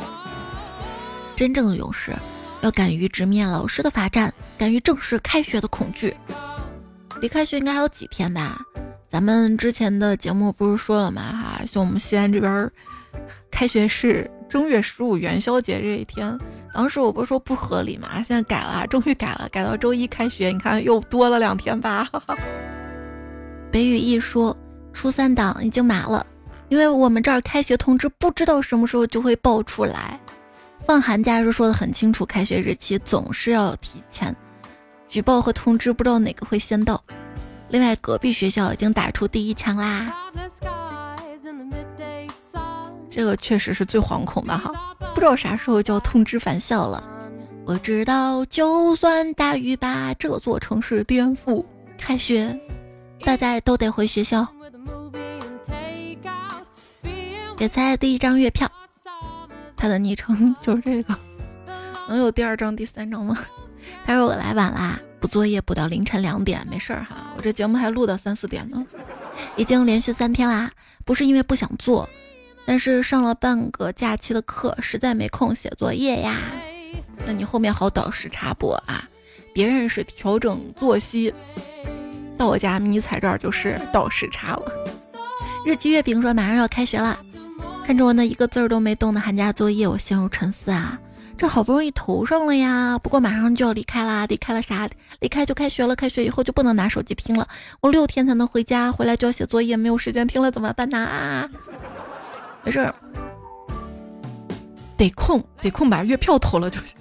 [1.34, 2.14] 真正的勇士。
[2.60, 6.14] 要敢于直面老师的罚站，敢于正视开学的恐惧。
[7.22, 8.60] 离开学应该还有几天吧？
[9.08, 11.22] 咱们之前的节目不是说了吗？
[11.32, 12.70] 哈，像我们西安这边，
[13.50, 16.38] 开学是正月十五元宵节这一天。
[16.76, 18.22] 当时我不是说不合理吗？
[18.22, 20.50] 现在改了，终于改了，改到周一开学。
[20.50, 22.06] 你看又多了两天吧？
[23.72, 24.56] 北语一说，
[24.92, 26.26] 初三档已经码了，
[26.68, 30.20] 因为我们这儿开学通知不知道什么时候就会爆出来。
[30.86, 34.36] 放寒假时说的很清楚，开学日期总是要提前
[35.08, 37.02] 举报和通知，不知道哪个会先到。
[37.70, 40.14] 另外，隔壁学校已经打出第一枪啦，
[43.16, 44.74] 这个确实是最惶恐的哈，
[45.14, 47.02] 不知道啥时候就要通知返校了。
[47.66, 51.64] 我知道，就算大雨把这座城市颠覆，
[51.98, 52.60] 开学
[53.22, 54.46] 大家都得回学校。
[57.56, 58.70] 给猜第一张月票。
[59.78, 61.18] 他的昵称就是这个，
[62.10, 63.38] 能有第二张、第三张吗？
[64.06, 68.86] 他说我来晚啦，补作业补到凌晨两点，没事儿哈，我这节目还录到三四点呢。
[69.56, 70.70] 已经连续三天啦，
[71.06, 72.10] 不是因为不想做，
[72.66, 76.38] 但是上了半个假期的课，实在没空写作业呀。
[77.26, 79.08] 那你后面好倒时差不啊？
[79.54, 81.34] 别人是调整作息，
[82.38, 84.66] 到我家迷彩这儿就是倒时差了。
[85.66, 87.18] 日积月饼说马上要开学了。
[87.86, 91.00] 看着我那一个字儿都没动的寒假作业，我陷入沉思啊！
[91.38, 94.90] 这好不容易投上了呀，不过马上就要离开啦，离开了啥？
[95.20, 97.48] 离开就开学了，开学以后就不能拿手机听了。
[97.82, 101.50] 我六天才能回家，回来就要写作业，没有时间听了怎么办呢？
[102.66, 102.94] 没事，
[104.98, 106.98] 得空得空把月票投了就行。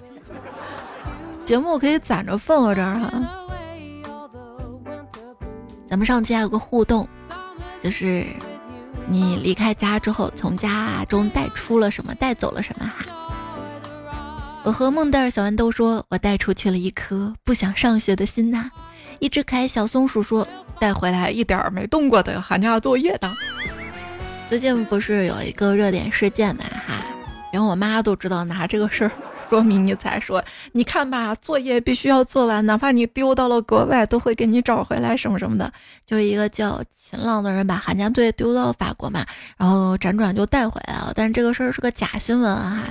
[1.43, 3.11] 节目可以攒着放到这儿哈。
[5.87, 7.07] 咱们上期还有个互动，
[7.81, 8.25] 就是。
[9.07, 12.15] 你离开家之后，从家中带出了什么？
[12.15, 12.87] 带走了什么？
[12.87, 13.05] 哈！
[14.63, 18.71] 我和梦豆小豌豆说，我带出去了一颗不想上学的心呐。
[19.19, 20.47] 一只可爱小松鼠说，
[20.79, 23.29] 带回来一点儿没动过的寒假作业的。
[24.47, 26.63] 最近不是有一个热点事件嘛？
[26.87, 27.03] 哈，
[27.51, 29.11] 连我妈都知道拿这个事儿。
[29.49, 35.71] 说明你才说，你看吧，作业必须要做完，哪怕你丢到了国外，都会给你找回来，什么什么的。
[36.05, 39.25] 就一个叫秦朗的人把寒假作业丢到了法国嘛，
[39.57, 41.11] 然后辗转就带回来了。
[41.15, 42.85] 但这个事儿是个假新闻啊，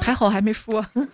[0.00, 0.84] 还好还没说。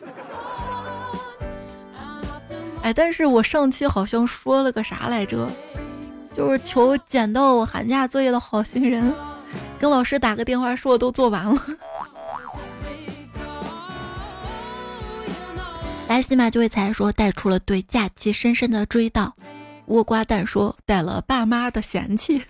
[2.82, 5.48] 哎，但是我上期好像说了个啥来着？
[6.34, 9.14] 就是求捡到我寒假作业的好心人，
[9.78, 11.62] 跟老师打个电话说我都做完了。
[16.08, 19.30] 来西马就会才说带出了对假期深深的追悼。
[19.86, 22.42] 倭瓜蛋说带了爸妈的嫌弃。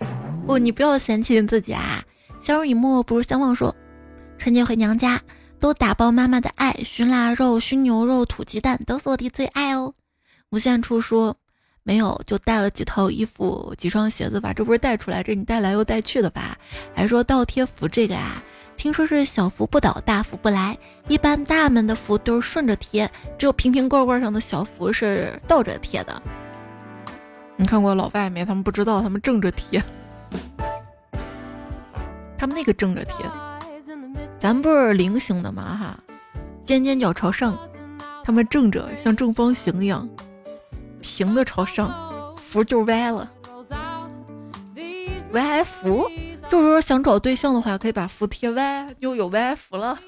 [0.45, 2.03] 不，你不要嫌弃你自己啊。
[2.41, 3.75] 相濡以沫不如相忘说，
[4.37, 5.21] 春节回娘家
[5.59, 9.93] 多打包妈妈的爱，熏腊肉、熏牛肉、土鸡蛋都是我的最爱哦。
[10.49, 11.35] 无限处说
[11.87, 14.51] 没有，就带了几套衣服、几双鞋子吧。
[14.51, 16.57] 这不是带出来，这你带来又带去的吧？
[16.95, 18.41] 还说倒贴福这个啊？
[18.75, 20.75] 听说是小福不倒，大福不来。
[21.07, 26.19] 一般大门的福都是顺着贴，只有瓶瓶罐罐上的小福是倒着贴的。
[27.55, 28.43] 你看过老外没？
[28.43, 29.79] 他们不知道，他们正着贴。
[32.35, 33.23] 他们那个正着贴，
[34.39, 35.77] 咱不是菱形的吗？
[35.79, 35.99] 哈，
[36.63, 37.55] 尖尖角朝上，
[38.23, 40.09] 他们正着像正方形一样，
[41.05, 41.93] 平的朝上，
[42.35, 43.29] 福就歪了，
[45.33, 46.09] 歪福。
[46.49, 49.99] 就是说想找对象的话，可以把福贴歪，就有歪福了。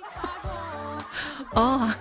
[1.53, 1.93] 哦。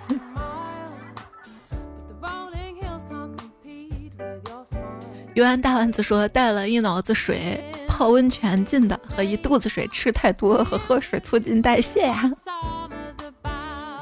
[5.35, 12.23] 游玩大丸子说带了一脑子水泡温泉进的，和一肚子水吃太多和喝水促进代谢呀。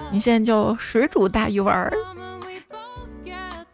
[0.09, 1.91] 你现在叫水煮大鱼丸。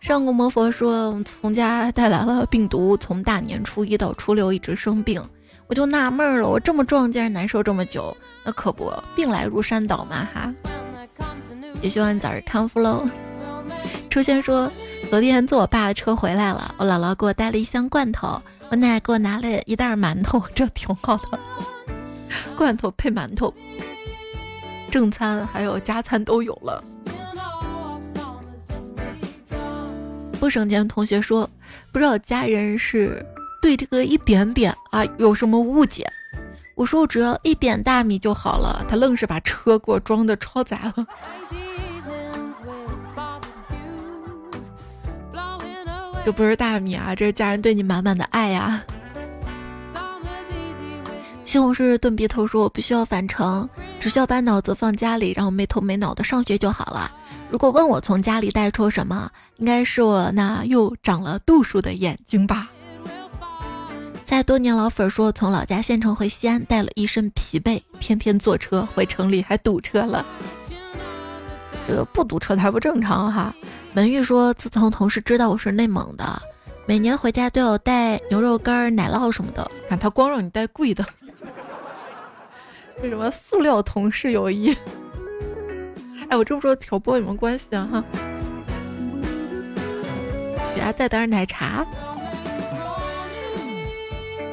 [0.01, 5.23] 上古魔佛说从家带来了病毒，从大年初一到初六一直生病。
[5.67, 10.51] 我就纳闷了，我这么壮，竟然难受这么久，那可不，病来如山倒嘛哈！
[11.83, 13.07] 也希望你早日康复喽。
[14.09, 14.71] 初仙说，
[15.07, 18.41] 昨天坐我爸的车回来了，我姥姥给我带了一箱罐头，
[18.71, 21.39] 我奶奶给我拿了一袋馒头，这挺好的。
[22.57, 23.53] 罐头配馒头，
[24.89, 26.83] 正餐还有加餐都有了。
[30.41, 31.47] 不省钱的同学说，
[31.91, 33.23] 不知道家人是
[33.61, 36.11] 对这个一点点啊有什么误解。
[36.73, 41.05] 我说我只要一点大米就好了，他愣是把车给我装的超载了。
[46.25, 48.83] 这不是大米啊，这是家人对你满满的爱呀。
[51.43, 53.69] 西红柿炖鼻头说：“我必须要返程，
[53.99, 57.11] 只需要把脑子放家里，然后没头没脑的上学就好了。
[57.51, 62.71] 如果问我从家里带出什么，应该是我那又长了度数的眼睛吧。”
[64.23, 70.25] 在多年老粉说：“从老家县城回西安，带了一身疲惫，天天坐车回城里还堵车了。
[71.85, 73.53] 这个不堵车才不正常哈。”
[73.93, 76.41] 文玉说：“自从同事知道我是内蒙的，
[76.85, 79.69] 每年回家都要带牛肉干、奶酪什么的。
[79.89, 81.05] 看他光让你带贵的。”
[83.03, 84.73] 为什么塑料同事友谊？
[86.31, 88.01] 哎，我这么说挑拨你们关系啊哈！
[90.73, 91.85] 给他带点奶茶。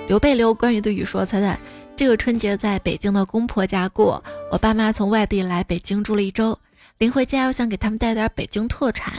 [0.09, 1.57] 刘备刘关羽的雨说：“猜猜
[1.97, 4.21] 这个春节在北京的公婆家过，
[4.51, 6.59] 我爸妈从外地来北京住了一周，
[6.99, 9.15] 临回家我想给他们带点北京特产，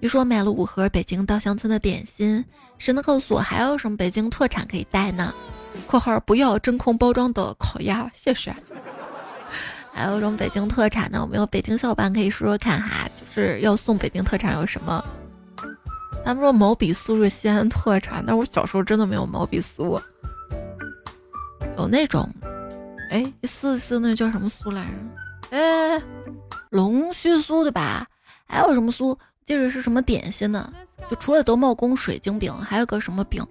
[0.00, 2.44] 于是我买了五盒北京稻香村的点心。
[2.76, 5.32] 谁能告诉我还有什么北京特产可以带呢？”
[5.88, 8.54] 括号不要真空包装的烤鸭，谢谢。
[9.92, 15.04] 还有一种北京特产呢，我们有北京小伙伴可以说说看哈，就是要送北京特产有什么？
[16.24, 20.00] 他们说毛笔酥是西安特产，但我小时候真的没有毛笔酥。
[21.76, 22.28] 有那种，
[23.10, 25.56] 哎，四四那叫什么酥来着？
[25.56, 26.02] 哎，
[26.70, 28.06] 龙须酥对吧？
[28.46, 29.16] 还有什么酥？
[29.44, 30.72] 记着是什么点心呢？
[31.10, 33.44] 就除了德茂宫水晶饼，还有个什么饼？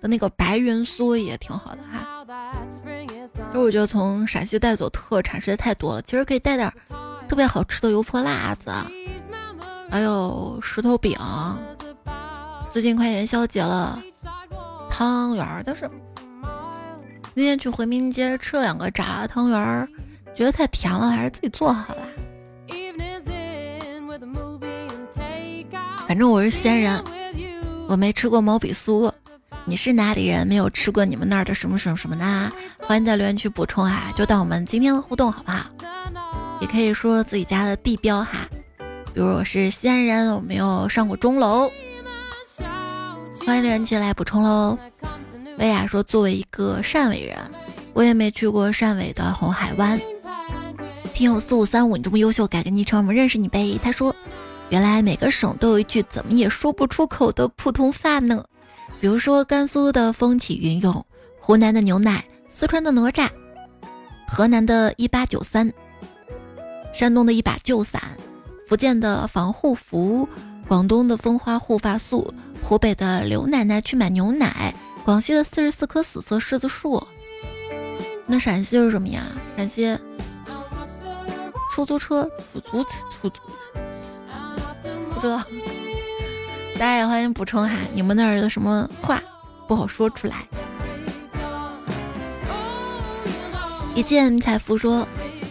[0.00, 2.17] 的那个白云酥也挺好的哈，
[3.52, 6.70] 就我觉得从陕西带走特产实在太多了，其实可以带点
[7.26, 8.70] 特别好吃的油泼辣子，
[9.90, 11.18] 还有石头饼。
[12.70, 13.98] 最近快元宵节了，
[14.90, 15.90] 汤圆儿，但是
[17.32, 19.88] 那天去回民街吃了两个炸汤圆儿，
[20.34, 22.02] 觉得太甜了，还是自己做好了。
[26.06, 27.02] 反正我是西安人，
[27.88, 29.10] 我没吃过毛笔酥。
[29.68, 30.46] 你是哪里人？
[30.46, 32.50] 没有吃过你们那儿的什么什么什么呢？
[32.78, 34.10] 欢迎在留言区补充啊！
[34.16, 35.66] 就当我们今天的互动好不好？
[36.62, 38.48] 也可以说自己家的地标哈，
[39.12, 41.70] 比如我是西安人，我没有上过钟楼，
[43.44, 44.78] 欢迎留言区来补充喽。
[45.58, 47.36] 薇娅说，作为一个汕尾人，
[47.92, 50.00] 我也没去过汕尾的红海湾。
[51.12, 53.78] 听友四五三五，你这么优秀，改个昵称，我们认识你呗。
[53.82, 54.16] 他说，
[54.70, 58.42] 原来每个省都有一句怎么也说不出口的普通话呢。
[59.00, 61.06] 比如说，甘肃的风起云涌，
[61.38, 63.28] 湖南的牛奶，四川的哪吒，
[64.26, 65.72] 河南的一八九三，
[66.92, 68.02] 山东的一把旧伞，
[68.66, 70.28] 福建的防护服，
[70.66, 74.74] 广东的蜂花护发素，湖北的刘奶奶去买牛奶，
[75.04, 77.06] 广西的四十四棵死色柿子树。
[78.26, 79.22] 那陕西是什么呀？
[79.56, 79.96] 陕西
[81.70, 83.40] 出租车，出租出租，
[85.14, 85.40] 不知道。
[86.78, 89.20] 大家也欢迎补充哈，你们那儿有什么话
[89.66, 90.46] 不好说出来？
[93.96, 95.06] 一见彩福说，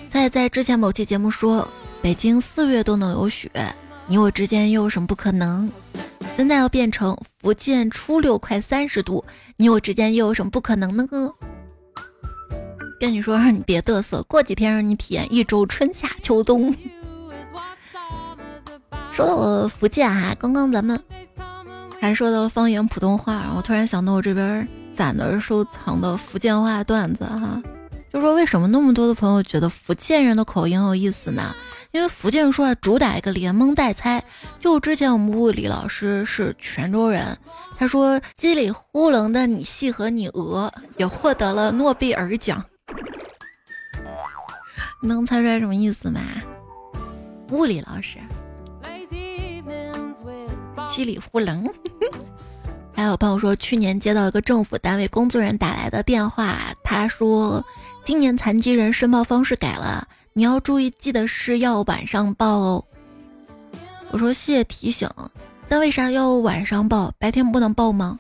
[0.10, 1.68] 在在之前某期节目说，
[2.02, 3.52] 北京四月都能有雪，
[4.08, 5.70] 你我之间又有什么不可能？
[6.38, 9.26] 现在要变成福建初六快三十度，
[9.58, 11.06] 你我之间又有什么不可能呢？
[13.02, 16.74] 跟你说，让你别嘚瑟，过几天让你体验一周春夏秋冬。
[19.18, 21.02] 说到了福建哈，刚刚咱们
[22.00, 27.60] 还说到了方言普通话，我突然想到我这边攒的收藏的福建话段子哈，
[28.14, 31.56] 就说为什么那么多的朋友觉得福建人的口音有意思呢？
[31.94, 34.24] 因为福建说话主打一个连蒙带猜。
[34.60, 37.36] 就之前我们物理老师是泉州人，
[37.76, 42.64] 他说叽里呼棱的你系和你鹅也获得了诺贝尔奖，
[45.02, 46.22] 能猜出来什么意思吗？
[47.50, 48.20] 物理老师。
[50.88, 51.74] 稀里糊涂。
[52.94, 57.64] 还有朋友说，去年接到一个政府单位工作人员打来的电话，他说
[58.04, 62.84] 今年残疾人申报方式改了，你要注意，记得是要晚上报哦。
[64.10, 65.08] 我说谢谢提醒，
[65.70, 68.18] 但为啥要晚上报，白天不能报吗？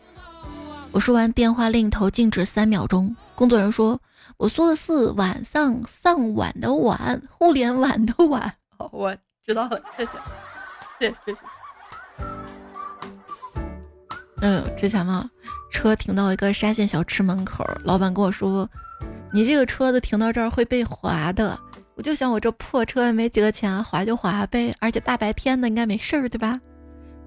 [0.91, 3.99] 我说完电话另一头静止三秒钟，工作人员说，
[4.37, 8.53] 我说的是晚上上晚的晚，互联网的晚。
[8.91, 10.11] 我知道了，谢谢，
[10.99, 11.37] 谢谢谢谢。
[14.41, 15.29] 嗯，之前嘛，
[15.71, 18.69] 车停到一个沙县小吃门口，老板跟我说
[19.33, 21.59] ：“你这个车子停到这儿会被划的。”
[21.95, 26.59] 我就想，我这破车也没几个钱，划就划呗，而且大白天的应该没事儿，对吧？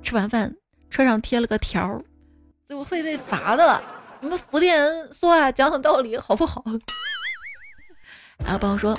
[0.02, 0.54] 吃完饭
[0.88, 2.00] 车上贴了个条儿，
[2.68, 3.82] 就会被罚的。
[4.22, 6.62] 你们福建人说话讲讲道理好不好？
[8.44, 8.96] 还有朋友说，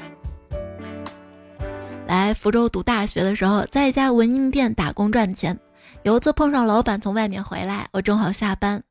[2.12, 5.58] 来福州读大学的时候，在一家文印店打工赚钱。
[6.04, 8.84] 有一次碰上老板从外面回来，我正好下班，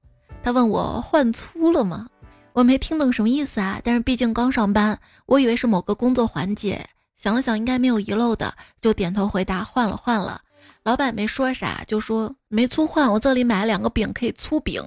[0.43, 2.09] 他问我换粗了吗？
[2.55, 6.83] 我没听懂什么意思啊，但是毕竟刚上班，我以为是某个工作环节。
[7.15, 10.41] 想了想，应该没有遗漏的，就点头回答换了换了。
[10.85, 14.83] 老板没说啥，就说没粗换，我这里买了两个饼，可以粗饼。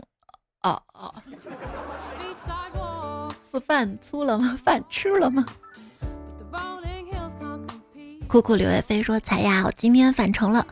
[0.63, 1.13] 哦哦，
[3.51, 4.57] 是饭粗了吗？
[4.65, 5.45] 饭吃了吗？
[8.34, 10.65] 酷酷刘亦菲说：“彩呀，我今天返程了。”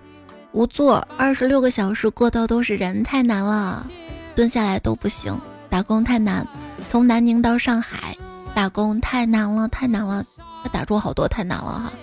[0.51, 3.85] 无座，二十六个小时过道都是人，太难了，
[4.33, 5.39] 蹲下来都不行。
[5.69, 6.43] 打工太难，
[6.89, 8.17] 从南宁到上海
[8.55, 10.25] 打工太难了，太难了。
[10.63, 11.93] 他打住好多太难了哈，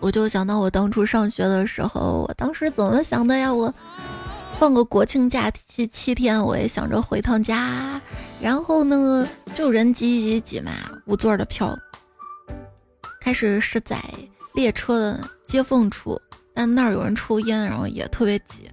[0.00, 3.54] 我就想到我当初上学的时候，我当时怎么想的呀？
[3.54, 3.72] 我
[4.58, 8.00] 放个国庆假期七天，我也想着回趟家，
[8.40, 10.72] 然后呢就人挤挤挤嘛，
[11.04, 11.78] 无座的票，
[13.20, 14.02] 开始是在
[14.56, 16.20] 列车的接缝处。
[16.52, 18.70] 但那儿有人抽烟，然后也特别挤，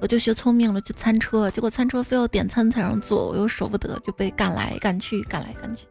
[0.00, 5.86] 我就学聪明了去餐车，结果餐车非要点餐才让坐，我又舍不得，就被赶来赶去，赶来赶去。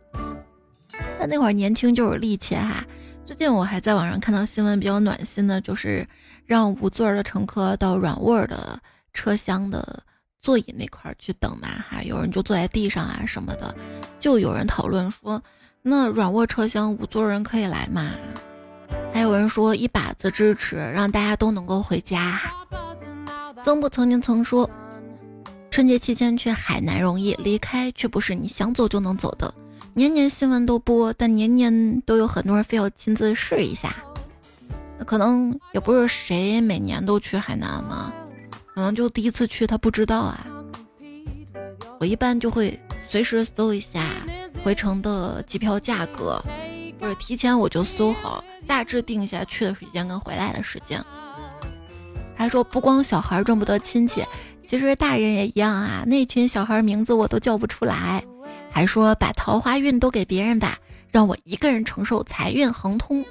[1.20, 2.84] 但那会儿年轻就有力气哈。
[3.28, 6.08] 最近我还在网上看到新闻，比较暖心的，就是
[6.48, 8.80] 让无座的乘客到软卧的
[9.14, 10.04] 车厢的
[10.40, 12.02] 座椅那块儿去等嘛哈。
[12.02, 13.76] 有人就坐在地上啊什么的，
[14.20, 15.40] 就有人讨论说，
[15.84, 18.12] 那软卧车厢无座人可以来吗？
[19.36, 22.40] 有人说一把子支持，让大家都能够回家。
[23.62, 24.70] 曾不曾经曾说，
[25.70, 29.54] 春节期间去海南容易，离开却不是你想走就能走的。
[29.94, 33.94] 年年新闻都播，但年年都有很多人非要亲自试一下。
[34.98, 38.14] 那可能也不是谁每年都去海南嘛，
[38.74, 40.48] 可能就第一次去他不知道啊。
[42.00, 42.80] 我一般就会
[43.10, 44.02] 随时搜一下
[44.64, 46.42] 回程的机票价格。
[47.00, 51.04] 就是提前我就搜好，大致定下去的时间跟回来的时间。
[52.36, 54.26] 还说不光小孩认不得亲戚，
[54.66, 56.04] 其实大人也一样啊。
[56.06, 58.24] 那群小孩名字我都叫不出来。
[58.72, 60.78] 还说把桃花运都给别人吧，
[61.10, 63.24] 让我一个人承受财运亨通。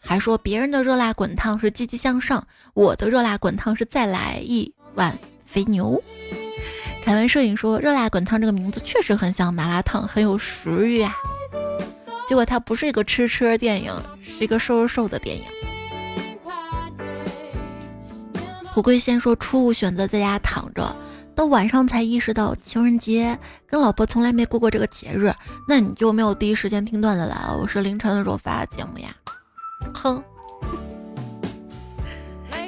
[0.00, 6.02] 还说别人的热辣滚烫是积极向上，我的热辣滚烫是再来一碗肥牛。
[7.02, 11.14] 凯文摄影说热辣滚烫这个名字确实很像麻辣烫，很有食欲啊。
[12.32, 15.44] 结果它不是一个吃吃电影，是一个瘦瘦瘦的电影。
[18.72, 20.96] 胡贵先说初五选择在家躺着，
[21.34, 25.30] 到晚上才意识到情人节跟老婆从来没过过这个节日。
[25.68, 27.58] 那你就没有第一时间听段子来了？
[27.60, 29.14] 我是凌晨的时候发的节目呀。
[29.92, 30.24] 哼。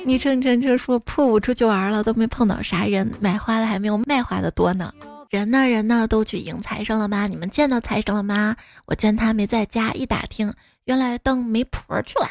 [0.04, 4.92] 昵称晨晨说破五出去玩了都没碰到啥人，买花的还没有卖花的多呢。
[5.34, 5.68] 人呢？
[5.68, 6.06] 人呢？
[6.06, 7.26] 都去迎财神了吗？
[7.26, 8.54] 你们见到财神了吗？
[8.86, 10.54] 我见他没在家，一打听，
[10.84, 12.28] 原来当媒婆去了。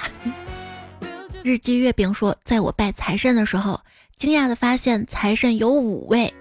[1.44, 3.82] 日记月饼说，在我拜财神的时候，
[4.16, 6.34] 惊讶的发现财神有五位。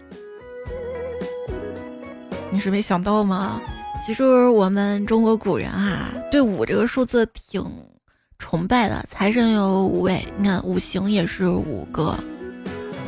[2.52, 3.60] 你是没想到吗？
[4.06, 7.68] 其实我们中国古人啊，对五这个数字挺
[8.38, 9.04] 崇拜的。
[9.10, 12.16] 财神有五位，你看五行也是五个，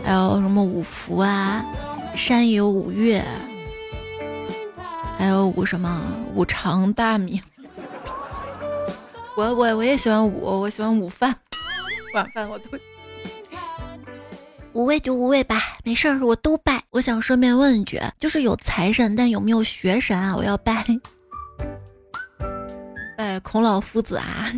[0.03, 1.65] 还有什么五福啊？
[2.15, 3.23] 山有五岳，
[5.19, 6.03] 还有五什么
[6.35, 7.41] 五常大米。
[9.37, 11.35] 我我我也喜欢五，我喜欢午饭、
[12.15, 12.71] 晚饭我都。
[14.73, 16.83] 五味就五味吧，没事儿，我都拜。
[16.91, 20.35] 我想顺便问一句，就是有财神，但有没有学神啊？
[20.37, 20.85] 我要拜
[23.17, 24.51] 拜孔老夫子啊！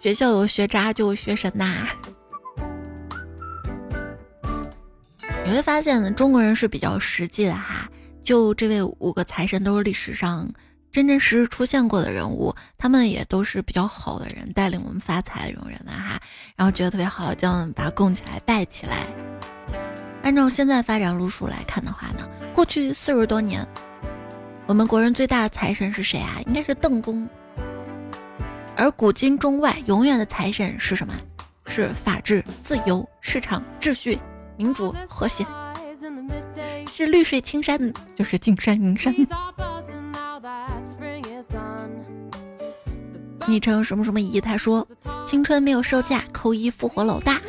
[0.00, 1.86] 学校有学渣就有学神呐。
[5.50, 7.90] 你会发现呢中国人是比较实际的哈，
[8.22, 10.48] 就这位五个财神都是历史上
[10.92, 16.20] 真真实实出现过的人物，他们也都是比较好的人，带领我们发财的这种人呢哈，
[16.54, 19.08] 然后觉得特别好，就把它供起来拜起来。
[20.22, 23.66] 按照现在发展路数来看的话呢，过去四十多年，
[24.66, 26.38] 我们国人最大的财神是谁啊？
[26.46, 27.28] 应该是邓公。
[28.76, 31.12] 而古今中外永远的财神是什么？
[31.66, 34.16] 是法治、自由、市场、秩序。
[34.60, 35.46] 民主和谐
[36.92, 37.80] 是绿水青山，
[38.14, 39.14] 就是金山银山。
[43.46, 44.86] 昵称什么什么姨，他说
[45.26, 47.40] 青春没有售价，扣一复活老大。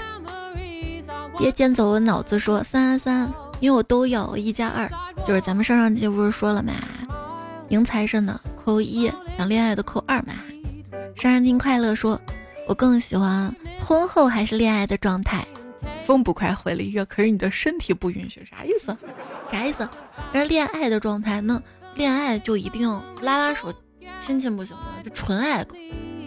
[1.38, 4.90] 别捡走我脑子，说三三三，因为我都要一加二，
[5.28, 6.72] 就是咱们上上期不是说了吗？
[7.68, 10.34] 迎财神的扣一，想恋爱的扣二嘛。
[11.18, 12.18] 上上听快乐说，
[12.70, 15.46] 我更喜欢婚后还是恋爱的状态。
[16.06, 18.96] 风不快回了一个，可是你的身体不允许，啥意思？
[19.52, 19.88] 啥意思？
[20.34, 21.62] 人恋爱的状态，那
[21.96, 22.90] 恋爱就一定
[23.22, 23.74] 拉拉手、
[24.20, 24.96] 亲亲不行吗？
[25.04, 25.66] 就纯爱，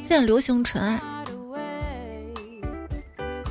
[0.02, 1.00] 现在流行纯爱。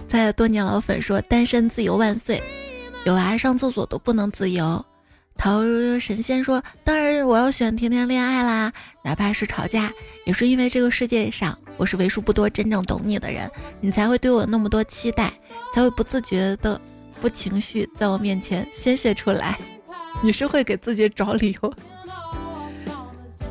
[0.08, 2.42] 在多年老粉说单身自由万岁，
[3.04, 4.86] 有娃上厕所都不能自由。
[5.38, 5.62] 桃
[6.00, 8.72] 神仙说：“当然我要选甜甜恋爱啦，
[9.04, 9.92] 哪怕是吵架，
[10.26, 13.50] 也是因为这个世界上我是为数不多真正懂你的人，
[13.82, 15.34] 你才会对我那么多期待，
[15.74, 16.80] 才会不自觉的
[17.20, 19.60] 不情绪在我面前宣泄出来。
[20.24, 21.74] 你是会给自己找理由。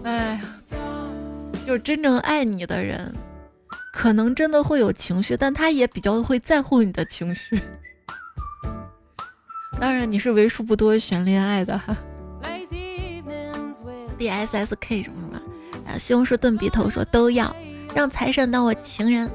[0.04, 0.40] 哎呀，
[1.66, 3.14] 就是真正爱你的人，
[3.92, 7.60] 可能真的会有情绪，但他也比较会在乎你的情绪。”
[9.82, 11.96] 当然，你是为数不多选恋爱的哈。
[14.16, 15.42] D S S K 什么什么，
[15.90, 17.52] 啊，西红柿炖鼻头说都要
[17.92, 19.28] 让财神当我情人。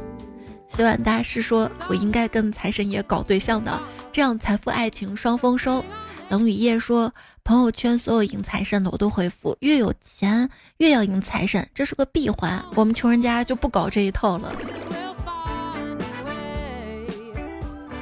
[0.69, 3.77] 洗碗大师说，我应该跟财神爷搞对象的，
[4.13, 5.83] 这样财富爱情双丰收。
[6.29, 12.63] 冷雨夜说，朋友圈所有迎财神的我都回复，越有钱越要迎财神，这是个闭环。
[12.73, 14.55] 我们穷人家就不搞这一套了。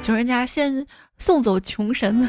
[0.00, 0.86] 穷人家先。
[1.18, 2.28] 送走穷神。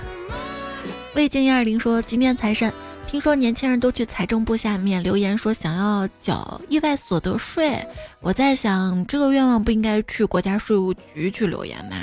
[1.16, 2.72] 魏静一二零说：“今天财神，
[3.08, 7.86] 听说年轻人都去财政部下面留言说想要缴意外所得税。
[8.22, 11.96] 我在想，这个愿望不应该去国家税务局去留言吗？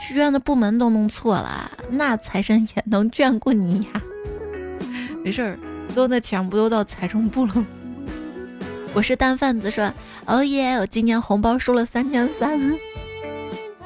[0.00, 4.02] 许愿的部门都弄错了，那财神也能眷顾你呀？
[5.24, 5.58] 没事儿，
[5.92, 7.66] 所有的钱不都到财政部了吗？”
[8.94, 9.92] 我是蛋贩子说
[10.24, 12.58] ：“哦耶，我今年红包收了三千三。”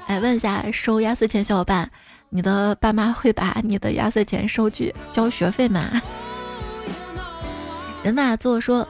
[0.07, 1.91] 哎，问一下收压岁钱小伙伴。
[2.31, 5.91] 你的爸妈会把你的压岁钱收据交学费吗？
[8.03, 8.89] 人马座说：“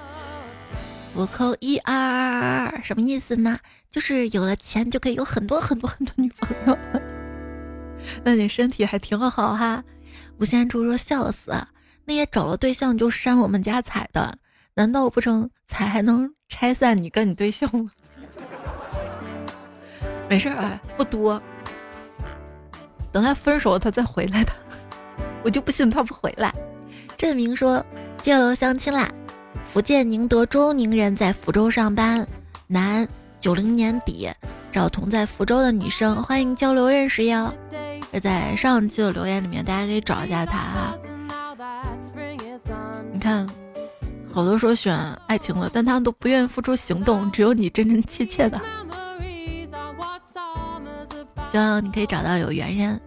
[1.14, 3.59] 我扣一二二二二，什么意思呢？
[3.91, 6.78] 就是有了钱就可以有很多很多很多女朋友。
[8.22, 9.82] 那你身体还挺好哈。”
[10.38, 11.53] 无限猪说：“笑死，
[12.05, 14.38] 那些找了对象就删我们家彩的，
[14.74, 17.91] 难道不成彩还能拆散你跟你对象吗？”
[20.28, 21.43] 没事儿啊，不多。
[23.12, 24.52] 等他分手了，他再回来的，
[25.42, 26.54] 我就不信他不回来。
[27.16, 27.84] 振明说
[28.22, 29.11] ：“接楼相亲啦，
[29.64, 32.26] 福建宁德中宁人在福州上班，
[32.66, 33.06] 男，
[33.40, 34.30] 九零年底，
[34.72, 37.52] 找同在福州的女生，欢迎交流认识哟。”
[38.20, 40.98] 在上期的留言里面，大家可以找一下他哈。
[43.12, 43.48] 你看，
[44.32, 44.96] 好多说选
[45.26, 48.61] 爱情了，但他们都不愿意付出行动，只有你真真切切的。
[51.51, 53.01] 希望你可以找到有缘人，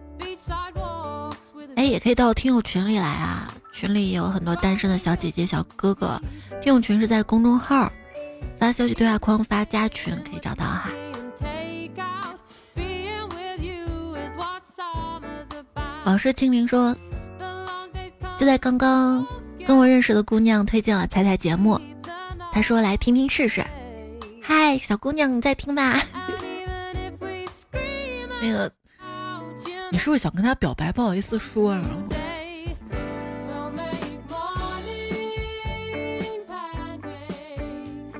[1.76, 3.52] 哎，也可以到听友群里来啊！
[3.72, 6.20] 群里有很多单身的小姐姐、小哥哥。
[6.60, 7.90] 听友群是在公众号
[8.58, 10.90] 发消息对话框发加群，可以找到哈。
[16.04, 16.94] 老师清灵说，
[18.36, 19.26] 就在刚刚
[19.66, 21.80] 跟我认识的姑娘推荐了彩彩节目，
[22.52, 23.64] 她说来听听试试。
[24.42, 25.94] 嗨，小姑娘，你在听吗？
[28.44, 28.70] 那个，
[29.90, 30.92] 你是不是想跟他表白？
[30.92, 31.72] 不好意思说。
[31.72, 31.82] 啊。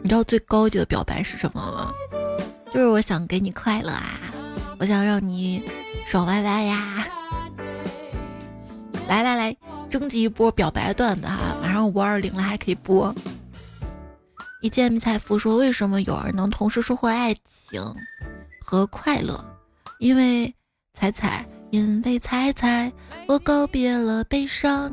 [0.03, 1.93] 你知道最高级的表白是什么吗？
[2.73, 4.19] 就是我想给你快乐啊，
[4.79, 5.63] 我想让你
[6.07, 7.07] 爽歪歪呀。
[9.07, 9.55] 来来来，
[9.91, 13.15] 征集一波表白段子哈，马上五二零了还可以播。
[14.63, 17.95] 一见迷彩服说，为什么有人能同时收获爱情
[18.63, 19.45] 和快乐？
[20.05, 20.55] 因为
[20.93, 22.93] 彩彩，因为彩彩，
[23.27, 24.93] 我告别了悲伤，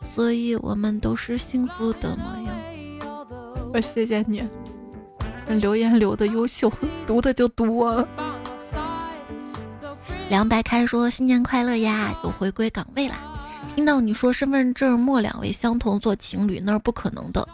[0.00, 3.26] 所以我们都是幸福的模样。
[3.74, 4.42] 我谢谢你，
[5.48, 6.72] 留言留的优秀，
[7.06, 8.08] 读的就多。
[10.30, 13.18] 凉白开说新年快乐呀，又回归岗位啦。
[13.76, 17.46] 听到你说身份证末两位相同做情侣，那是不可能的，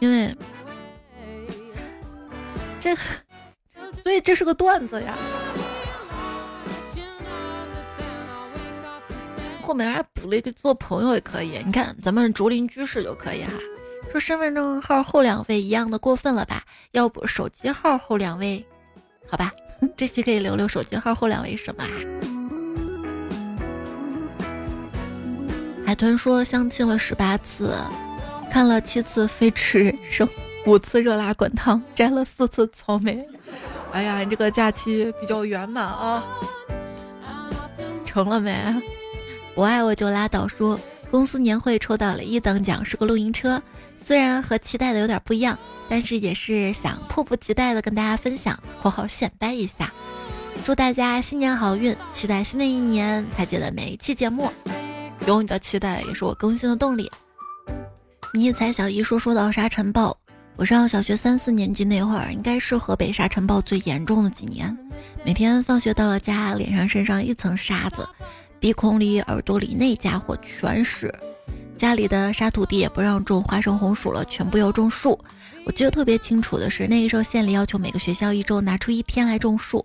[0.00, 0.36] 因为
[2.80, 2.96] 这。
[4.02, 5.14] 所以这是个段子呀，
[9.62, 11.62] 后面还补了一个做朋友也可以。
[11.64, 13.52] 你看咱们竹林居士就可以哈，
[14.10, 16.64] 说身份证号后两位一样的过分了吧？
[16.90, 18.66] 要不手机号后两位，
[19.28, 19.52] 好吧？
[19.96, 21.90] 这期可以留留手机号后两位什么啊？
[25.86, 27.76] 海豚说相亲了十八次，
[28.50, 30.26] 看了七次《飞驰人生》，
[30.66, 33.24] 五次热辣滚烫，摘了四次草莓。
[33.92, 36.24] 哎呀，你这个假期比较圆满啊！
[38.06, 38.56] 成了没？
[39.54, 40.48] 不爱我就拉倒。
[40.48, 40.80] 说
[41.10, 43.62] 公司年会抽到了一等奖，是个露营车，
[44.02, 45.58] 虽然和期待的有点不一样，
[45.90, 49.92] 但是也是想迫不及待的跟大家分享（括号显摆一下）。
[50.64, 54.50] 祝大家新年好运，期待新的一年才姐的每一期节目。
[55.26, 57.10] 有你的期待也是我更新的动力。
[58.32, 60.16] 迷彩小姨说说到沙尘暴，
[60.54, 64.76] 我上小学三四年级那会儿，应该是河北沙尘暴最严重的几年。
[65.24, 68.06] 每天放学到了家，脸上身上一层沙子，
[68.60, 71.12] 鼻孔里耳朵里那家伙全是。
[71.76, 75.18] 家里的沙土地也不让种花生红薯了，全部要种树。
[75.64, 79.84] 我记得特别清楚的是，那个时候县里要求每个学校一周拿出一天来种树。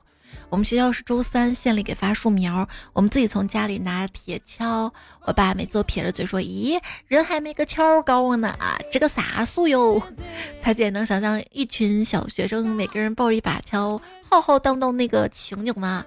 [0.50, 4.90] 我们学校是周三县里给发树苗，我们自己从家里拿铁锹。
[5.26, 10.02] 我爸每次都撇着嘴说：“咦，人还没个锹高呢啊，这个啥树哟？”
[10.62, 16.06] 彩姐能想象一群小学生每个人抱着一把锹，浩浩荡荡那个情景吗？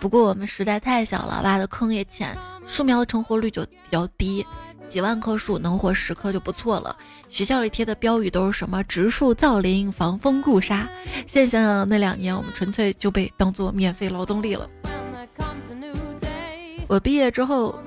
[0.00, 2.34] 不过我们实在太小了，挖的坑也浅，
[2.66, 4.46] 树苗的成活率就比较低。
[4.88, 6.96] 几万棵树能活十棵就不错了。
[7.28, 10.88] 学校里贴的标语都是什么“植树造林，防风固沙”。
[11.26, 14.68] 现在想想，那两年我们纯粹就被当做免费劳动力了。
[16.88, 17.78] 我毕业之后，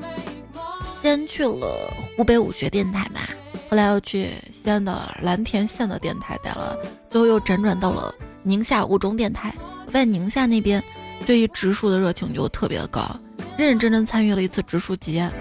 [1.02, 3.22] 先去了湖北武学电台嘛，
[3.70, 6.76] 后来又去西安的蓝田县的电台待了，
[7.12, 9.54] 最后又辗转到了宁夏五中电台。
[9.92, 10.84] 在宁夏那边，
[11.28, 13.04] 对于植树的热情就特别的高，
[13.58, 15.32] 认认真真参与了一次植树节。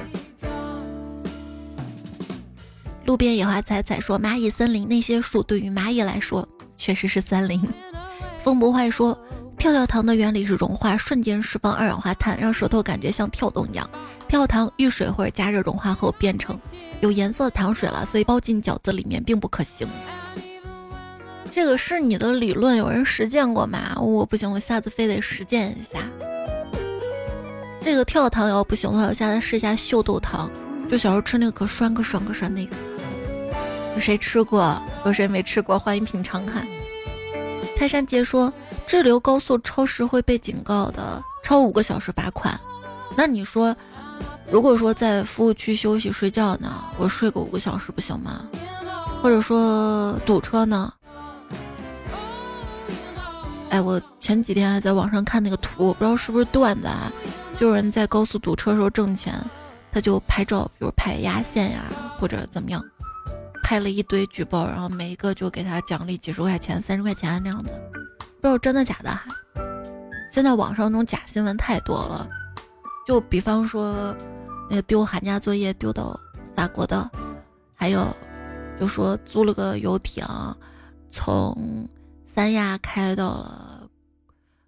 [3.05, 7.61] 路边野花采采说：“蚂蚁森林那些树对于蚂蚁来说确实是森林。
[8.42, 9.18] ”风不坏说
[9.59, 13.88] ：“跳跳糖的原理是融化，瞬间释放二氧化碳，让舌头感觉像跳动一样。
[14.26, 16.59] 跳跳糖遇水或者加热融化后变成
[17.00, 19.86] 有颜色的糖水了，所以包进饺子里面并不可行。”
[21.52, 23.96] 这个是你的理论，有人实践过吗？
[24.00, 26.00] 我不行，我下次非得实践一下。
[27.80, 30.50] 这个跳跳糖要不行的话，我下次试一下秀豆糖，
[30.88, 32.74] 就小时候吃那个可酸可爽可酸那个。
[33.95, 34.80] 有谁吃过？
[35.05, 35.78] 有谁没吃过？
[35.78, 36.66] 欢迎品尝看。
[37.76, 38.53] 泰山杰说，
[38.86, 42.59] 滞留高速超时会被警告的，超五个小时罚款。
[43.16, 43.74] 那你说，
[44.51, 46.84] 如果说在服务区休息睡觉呢？
[46.99, 48.45] 我睡个五个小时不行吗？
[49.22, 50.92] 或者说堵车呢？
[53.70, 57.12] 哎，我前几天还在网上看那个图，不知道是不是段子啊？
[57.59, 59.32] 就有人在高速堵车时候挣钱，
[59.92, 61.84] 他就拍照，比如拍压线呀，
[62.18, 62.82] 或者怎么样。
[63.64, 67.72] 拍了一堆举报，然后每一个就给他奖励几十块钱、三十块钱这样子，
[68.18, 69.24] 不知道真的假的哈。
[70.30, 72.28] 现在网上那种假新闻太多了，
[73.06, 74.14] 就比方说
[74.68, 76.14] 那个丢寒假作业丢到
[76.54, 77.10] 法国的，
[77.74, 78.06] 还有
[78.78, 80.26] 就说租了个游艇
[81.08, 81.88] 从
[82.26, 83.88] 三亚开到了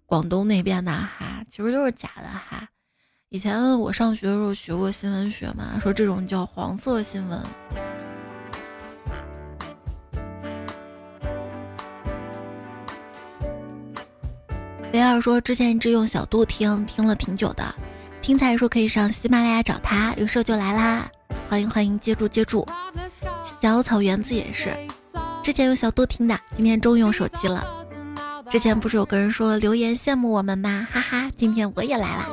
[0.07, 2.67] 广东那边的哈，其实都是假的哈。
[3.29, 7.39] 以前我上学的时候学过新闻学嘛，说这种叫黄色新闻。
[14.97, 17.63] 维尔说：“之前一直用小度听，听了挺久的。
[18.19, 21.07] 听才说可以上喜马拉雅找他，有事就来啦。
[21.47, 22.67] 欢迎欢迎，接住接住。
[23.61, 24.75] 小草原子也是，
[25.43, 27.63] 之前用小度听的，今天终于用手机了。
[28.49, 30.87] 之前不是有个人说留言羡慕我们吗？
[30.91, 32.27] 哈哈，今天我也来啦。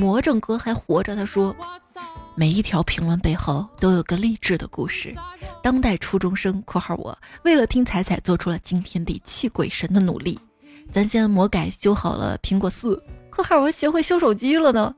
[0.00, 1.54] 魔怔哥还活着，他说。”
[2.40, 5.14] 每一条评论背后都有个励志的故事。
[5.62, 10.40] 当代初中生（括号我）为了听彩彩做出了惊天地泣鬼神的努力。
[10.90, 14.94] 咱先魔改修好了苹果四（括号我学会修手机了呢）。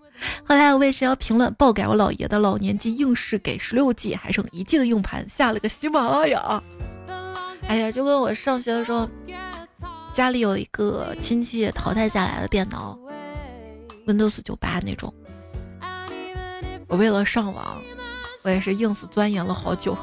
[0.46, 6.62] 后来我为谁要评论爆改我姥爷的老年机硬是给十六 G 还剩一 G 的硬盘下了个喜马拉雅。
[7.66, 9.08] 哎呀，就跟我上学的时候，
[10.12, 12.96] 家里有一个亲戚淘汰下来的电脑
[14.06, 15.12] ，Windows 九八那种。
[16.92, 17.80] 我为了上网，
[18.42, 19.96] 我也是硬死钻研了好久。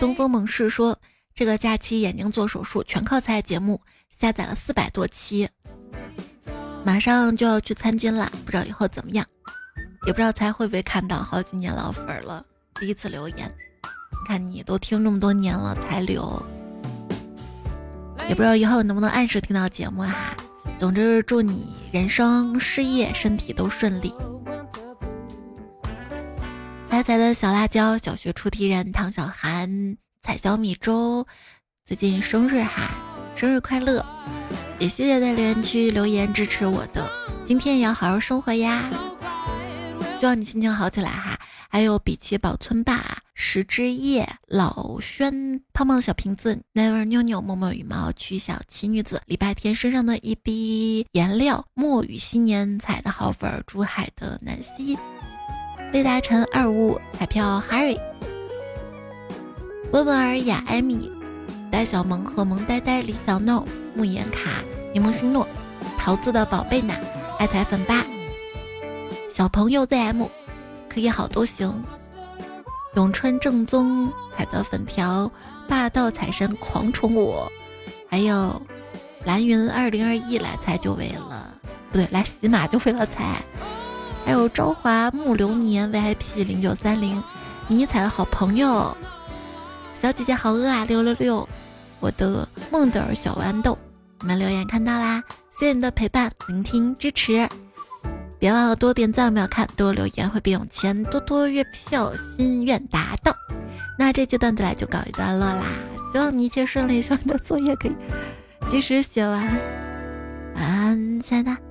[0.00, 0.98] 东风猛士说，
[1.34, 3.78] 这个假期眼睛做手术全靠猜节目，
[4.08, 5.46] 下载了四百多期，
[6.84, 9.26] 马上就要去参军了，不知道以后怎么样，
[10.06, 12.42] 也不知道猜会不会看到好几年老粉了，
[12.80, 13.54] 第一次留言，
[14.26, 16.42] 看你都听这么多年了才留，
[18.26, 20.34] 也不知道以后能不能按时听到节目啊。
[20.78, 24.14] 总之祝你人生、事业、身体都顺利。
[27.08, 31.26] 彩的小辣椒，小学出题人唐小涵，彩小米粥，
[31.82, 32.90] 最近生日哈，
[33.34, 34.04] 生日快乐！
[34.78, 37.10] 也谢谢在留言区留言支持我的，
[37.46, 38.90] 今天也要好好生活呀，
[40.20, 41.40] 希望你心情好起来哈。
[41.70, 43.02] 还有比奇宝村霸、
[43.32, 54.98] 石之夜、老轩、胖胖小瓶子、never 妞妞、默默羽毛、曲小七女子、礼拜天身上的一滴颜料、墨雨新年彩的好粉、珠海的南希。
[55.90, 57.98] 雷达尘二五彩票 Harry，
[59.90, 61.10] 温文尔雅艾米，
[61.72, 63.64] 呆小萌和萌呆呆、李小闹、
[63.94, 64.62] 慕言卡、
[64.92, 65.48] 柠檬星诺、
[65.98, 67.00] 桃子的宝贝奶、
[67.38, 68.04] 爱彩粉吧、
[69.30, 70.28] 小朋友 ZM，
[70.90, 71.82] 可以好都行。
[72.94, 75.30] 永春正宗彩的粉条、
[75.66, 77.50] 霸道彩神狂宠我，
[78.10, 78.60] 还有
[79.24, 81.50] 蓝云二零二一来猜就为了
[81.90, 83.42] 不对，来洗马就为了猜。
[84.28, 87.24] 还有朝华暮流年 VIP 零九三零
[87.66, 88.94] 迷彩的好朋友，
[89.98, 91.48] 小姐姐好饿啊六六六，
[91.98, 93.78] 我的梦的小豌豆，
[94.20, 95.22] 你们留言看到啦，
[95.58, 97.48] 谢谢你的陪伴、聆听、支持，
[98.38, 103.34] 别忘了多点赞，不要看多留言会变有钱，多多月票，心愿达到。
[103.98, 105.64] 那这期段子来就告一段落啦，
[106.12, 107.92] 希望你一切顺利，希望你的作业可以
[108.70, 109.46] 及时写完。
[110.54, 111.67] 晚安，亲爱的。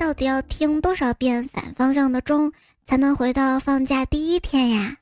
[0.00, 2.50] 到底要听多少遍反方向的钟
[2.86, 4.99] 才能回到放假第一天呀？